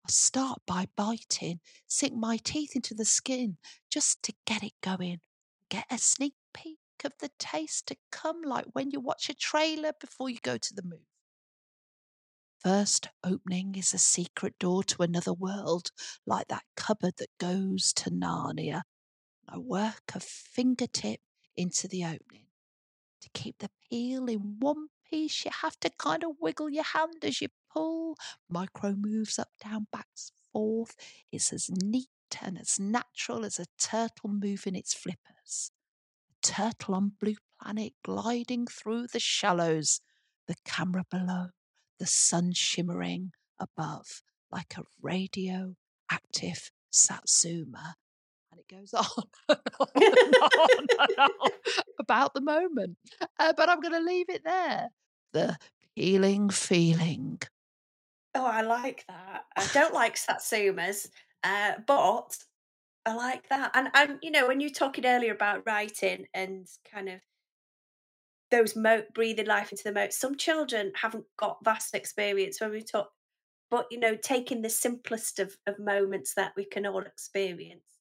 [0.05, 3.59] I start by biting, sink my teeth into the skin
[3.91, 5.21] just to get it going,
[5.69, 9.93] get a sneak peek of the taste to come, like when you watch a trailer
[10.01, 11.07] before you go to the movie.
[12.59, 15.91] First opening is a secret door to another world,
[16.27, 18.83] like that cupboard that goes to Narnia.
[19.49, 21.21] I work a fingertip
[21.57, 22.44] into the opening.
[23.25, 27.25] To keep the peel in one piece, you have to kind of wiggle your hand
[27.25, 28.17] as you pull.
[28.49, 30.09] Micro moves up, down, back,
[30.53, 30.95] forth.
[31.33, 32.09] It's as neat
[32.43, 35.71] and as natural as a turtle moving its flippers
[36.45, 40.01] turtle on blue planet gliding through the shallows,
[40.47, 41.47] the camera below,
[41.99, 44.23] the sun shimmering above
[44.53, 47.97] like a radioactive satsuma.
[48.77, 49.05] Goes on
[49.49, 50.69] and on and on,
[51.19, 51.51] and on
[51.99, 52.97] about the moment.
[53.39, 54.89] Uh, but I'm going to leave it there.
[55.33, 55.57] The
[55.97, 57.41] peeling feeling.
[58.35, 59.45] Oh, I like that.
[59.57, 61.09] I don't like satsumas,
[61.45, 62.37] uh, but
[63.07, 63.71] I like that.
[63.75, 67.21] And and you know, when you were talking earlier about writing and kind of
[68.51, 72.83] those mo- breathing life into the moat, some children haven't got vast experience when we
[72.83, 73.11] talk,
[73.71, 77.94] but you know, taking the simplest of, of moments that we can all experience,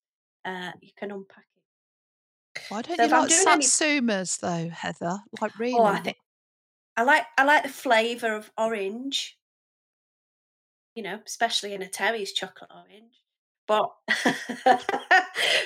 [0.46, 2.62] uh, you can unpack it.
[2.70, 4.64] Why don't so you like satsumas any...
[4.66, 5.20] though, Heather?
[5.42, 5.80] Like really?
[5.80, 6.18] Oh, I think
[6.96, 9.38] I like I like the flavour of orange.
[10.96, 13.22] You know, especially in a Terry's chocolate orange.
[13.68, 13.90] but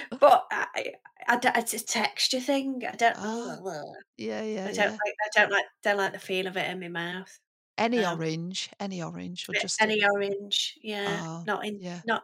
[0.20, 0.94] but I,
[1.28, 2.84] I, it's a texture thing.
[2.90, 3.16] I don't.
[3.20, 4.64] Oh, yeah, yeah.
[4.64, 4.90] I don't yeah.
[4.92, 5.00] like.
[5.02, 5.66] I don't like.
[5.84, 7.40] Don't like the feel of it in my mouth.
[7.78, 11.20] Any Um, orange, any orange, or just any orange, yeah.
[11.22, 11.80] Oh, not in.
[11.80, 12.02] yeah.
[12.06, 12.24] Not.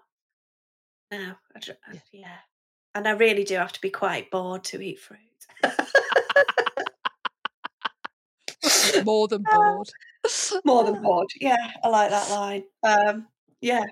[1.14, 1.34] No.
[1.56, 1.60] I
[2.12, 2.38] Yeah.
[2.96, 5.20] And I really do have to be quite bored to eat fruit.
[9.06, 9.90] more than bored.
[10.66, 11.30] More than bored.
[11.40, 12.64] Yeah, I like that line.
[12.82, 13.28] Um,
[13.62, 13.86] yeah.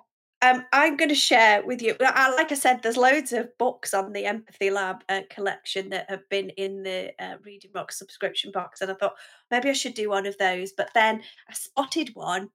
[0.44, 1.96] Um, I'm going to share with you.
[2.02, 6.10] I, like I said, there's loads of books on the Empathy Lab uh, collection that
[6.10, 9.14] have been in the uh, Reading Rock subscription box, and I thought
[9.52, 10.72] maybe I should do one of those.
[10.72, 12.50] But then I spotted one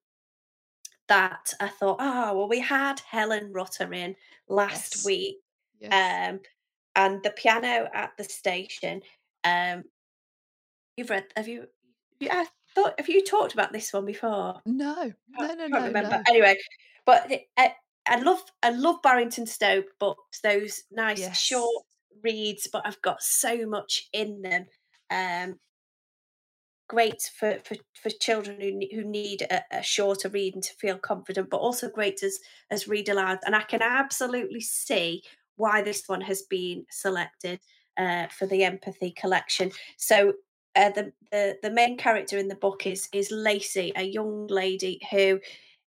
[1.09, 4.17] that I thought, oh well, we had Helen Rutter in
[4.49, 5.05] last Yes.
[5.05, 5.39] week,
[5.79, 5.93] Yes.
[5.93, 6.41] um,
[6.97, 9.03] and the piano at the station.
[9.45, 9.85] Um,
[10.97, 11.27] you've read?
[11.37, 11.67] Have you?
[12.23, 12.95] I thought.
[12.99, 14.63] Have you talked about this one before?
[14.65, 16.19] no, I no, no, can't no, remember.
[16.19, 16.25] no.
[16.29, 16.57] Anyway,
[17.05, 17.75] but I,
[18.07, 20.41] I love I love Barrington Stoke books.
[20.43, 21.39] Those nice Yes.
[21.39, 21.85] short
[22.23, 24.67] reads, but I've got so much in them.
[25.11, 25.61] Um,
[26.89, 31.51] great for, for, for children who who need a, a shorter and to feel confident,
[31.51, 32.39] but also great as
[32.71, 33.39] as read aloud.
[33.45, 35.23] And I can absolutely see
[35.57, 37.61] why this one has been selected
[37.97, 39.73] uh, for the empathy collection.
[39.97, 40.35] So.
[40.75, 45.01] Uh, the, the the main character in the book is is Lacey, a young lady
[45.11, 45.41] who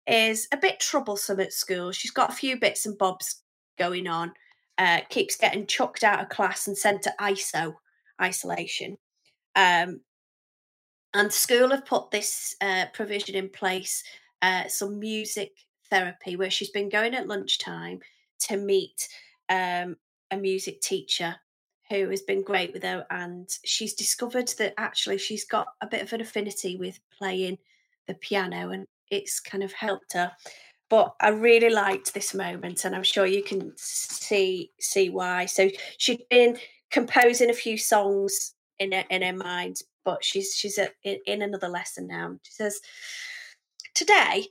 [0.08, 1.92] is a bit troublesome at school.
[1.92, 3.44] She's got a few bits and bobs
[3.78, 4.34] going on.
[4.80, 7.76] Uh, keeps getting chucked out of class and sent to ISO
[8.20, 8.98] isolation.
[9.56, 10.02] Um,
[11.14, 14.04] and school have put this uh, provision in place,
[14.42, 15.52] uh, some music
[15.90, 18.00] therapy, where she's been going at lunchtime
[18.40, 19.08] to meet
[19.50, 19.98] um,
[20.32, 21.36] a music teacher
[21.90, 23.06] who has been great with her.
[23.10, 27.58] And she's discovered that actually she's got a bit of an affinity with playing
[28.08, 30.32] the piano and it's kind of helped her.
[30.90, 35.46] But I really liked this moment, and I'm sure you can see see why.
[35.46, 36.58] So she'd been
[36.90, 41.70] composing a few songs in her, in her mind, but she's she's in, in another
[41.70, 42.36] lesson now.
[42.42, 42.82] She says,
[43.94, 44.48] "Today,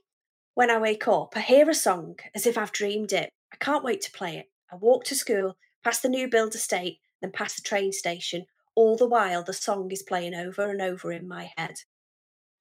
[0.55, 3.29] when I wake up, I hear a song as if I've dreamed it.
[3.53, 4.47] I can't wait to play it.
[4.73, 8.47] I walk to school, past the new build estate, then past the train station.
[8.77, 11.75] All the while, the song is playing over and over in my head.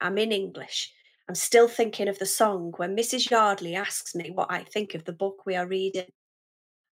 [0.01, 0.91] I'm in English.
[1.29, 3.29] I'm still thinking of the song when Mrs.
[3.29, 6.09] Yardley asks me what I think of the book we are reading.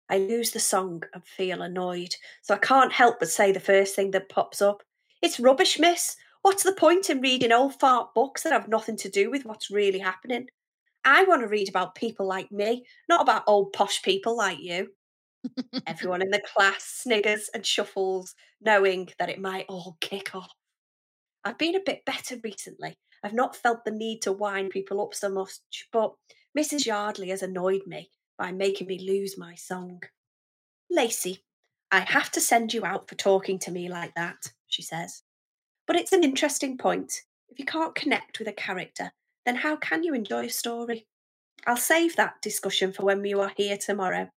[0.09, 3.95] I lose the song and feel annoyed, so I can't help but say the first
[3.95, 4.83] thing that pops up.
[5.23, 6.17] It's rubbish, miss.
[6.41, 9.71] What's the point in reading old fart books that have nothing to do with what's
[9.71, 10.49] really happening?
[11.05, 14.89] I want to read about people like me, not about old posh people like you.
[15.87, 20.51] Everyone in the class sniggers and shuffles, knowing that it might all kick off.
[21.45, 22.97] I've been a bit better recently.
[23.23, 26.11] I've not felt the need to wind people up so much, but
[26.57, 26.85] Mrs.
[26.85, 30.01] Yardley has annoyed me by making me lose my song.
[30.91, 31.45] Lacey,
[31.93, 35.23] I have to send you out for talking to me like that, she says.
[35.85, 37.21] But it's an interesting point.
[37.49, 39.11] If you can't connect with a character,
[39.45, 41.05] then how can you enjoy a story?
[41.67, 44.29] I'll save that discussion for when you are here tomorrow.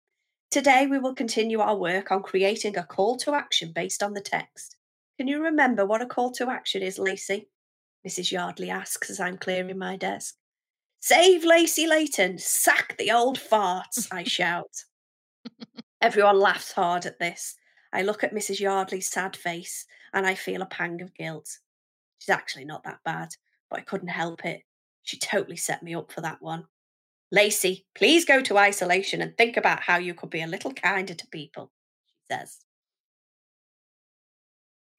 [0.51, 4.21] Today we will continue our work on creating a call to action based on the
[4.21, 4.77] text.
[5.17, 7.49] Can you remember what a call to action is, Lacey?
[8.07, 8.31] Mrs.
[8.31, 10.35] Yardley asks as I'm clearing my desk.
[10.99, 12.37] Save Lacey Layton!
[12.37, 14.07] Sack the old farts!
[14.11, 14.83] I shout.
[16.01, 17.55] Everyone laughs hard at this.
[17.97, 18.59] I look at Mrs.
[18.59, 21.57] Yardley's sad face and I feel a pang of guilt.
[22.19, 23.29] She's actually not that bad,
[23.71, 24.61] but I couldn't help it.
[25.01, 26.65] She totally set me up for that one.
[27.31, 31.15] Lacey, please go to isolation and think about how you could be a little kinder
[31.15, 31.71] to people,
[32.05, 32.59] she says.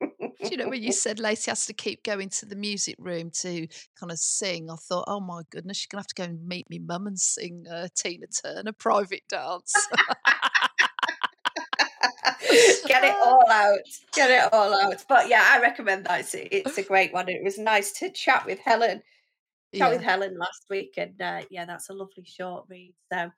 [0.01, 3.31] Do you know when you said Lacey has to keep going to the music room
[3.43, 3.69] to
[3.99, 4.71] kind of sing?
[4.71, 7.19] I thought, oh my goodness, she's gonna have to go and meet me mum and
[7.19, 9.75] sing uh, Tina Turner private dance.
[12.87, 13.79] Get it all out.
[14.15, 15.05] Get it all out.
[15.09, 16.21] But yeah, I recommend that.
[16.21, 17.29] It's, it's a great one.
[17.29, 19.03] It was nice to chat with Helen.
[19.75, 22.95] Chat with Helen last week, and uh, yeah, that's a lovely short read.
[23.13, 23.31] So,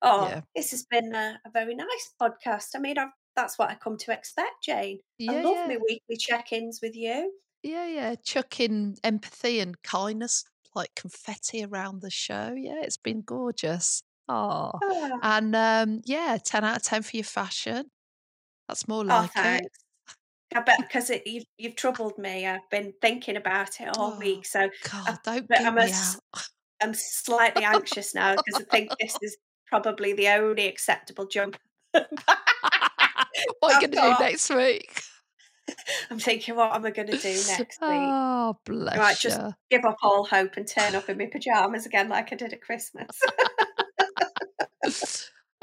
[0.00, 2.68] oh, yeah, this has been a, a very nice podcast.
[2.74, 5.00] I mean, I've, that's what I come to expect, Jane.
[5.28, 7.32] I love yeah, my weekly check-ins with you.
[7.62, 8.14] yeah, yeah.
[8.24, 10.44] Chucking empathy and kindness
[10.74, 12.54] like confetti around the show.
[12.56, 14.02] Yeah, it's been gorgeous.
[14.28, 14.72] Oh,
[15.22, 17.90] and um, yeah, ten out of ten for your fashion.
[18.68, 19.34] That's more Oh, like it.
[19.34, 19.78] thanks.
[20.54, 22.46] I bet because you've you've troubled me.
[22.46, 26.16] I've been thinking about it all Oh week, so God, I, don't I'm me out.
[26.82, 29.36] I'm slightly anxious now because I think this is
[29.68, 31.56] probably the only acceptable jump.
[31.92, 35.02] what are you oh, going to do next week?
[36.10, 37.68] I'm thinking, what am I going to do next week?
[37.80, 39.54] Oh, bless just you.
[39.70, 42.60] give up all hope and turn up in my pajamas again, like I did at
[42.60, 43.18] Christmas.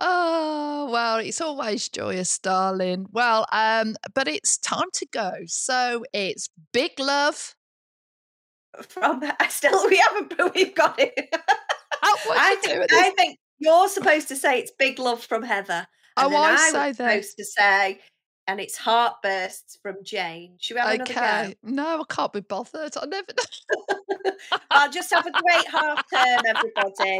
[0.04, 3.06] Oh, well, it's always joyous, darling.
[3.12, 5.32] Well, um, but it's time to go.
[5.46, 7.56] So it's big love.
[8.88, 11.14] From I still we haven't but we've got it.
[12.04, 15.86] Oh, what I think, I think you're supposed to say it's big love from Heather.
[16.18, 17.12] Oh, And then I I say was that.
[17.12, 18.00] supposed to say,
[18.48, 20.56] and it's heartbursts from Jane.
[20.60, 21.56] Should we have another Okay.
[21.64, 22.94] No, I can't be bothered.
[22.98, 23.28] I never.
[23.36, 24.32] go?
[24.72, 27.20] I'll just have a great half term, everybody.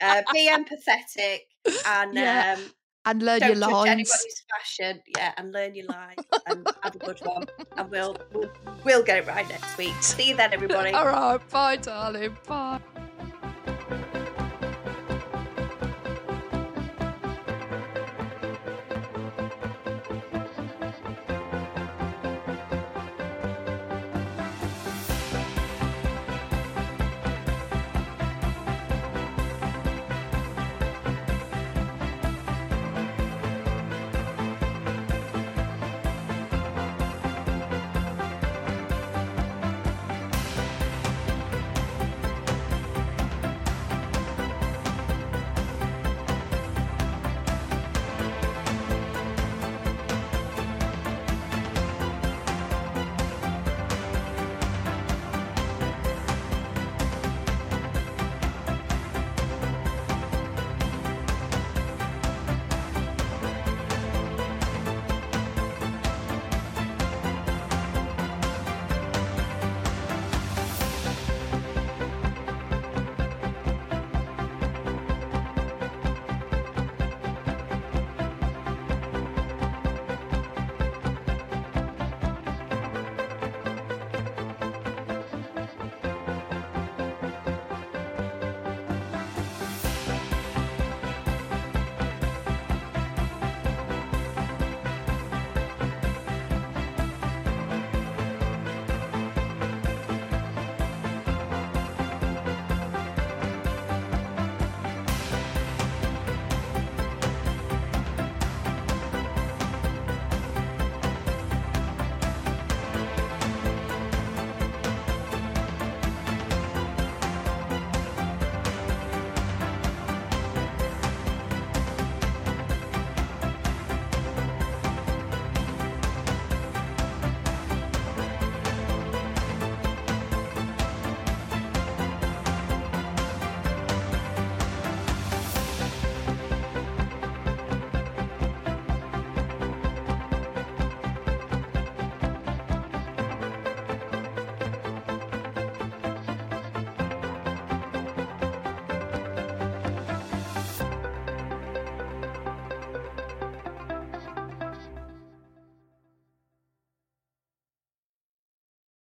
[0.00, 1.38] Uh, be empathetic
[1.86, 2.56] and Yeah.
[2.58, 2.70] um,
[3.04, 3.88] and learn don't your judge lines.
[3.90, 5.00] anybody's fashion.
[5.16, 7.46] Yeah, and learn your lines and have a good one.
[7.78, 8.50] And we'll we'll,
[8.84, 9.94] we'll get it right next week.
[10.02, 10.90] See you then, everybody.
[10.90, 11.40] All right.
[11.50, 12.36] Bye, darling.
[12.46, 12.80] Bye.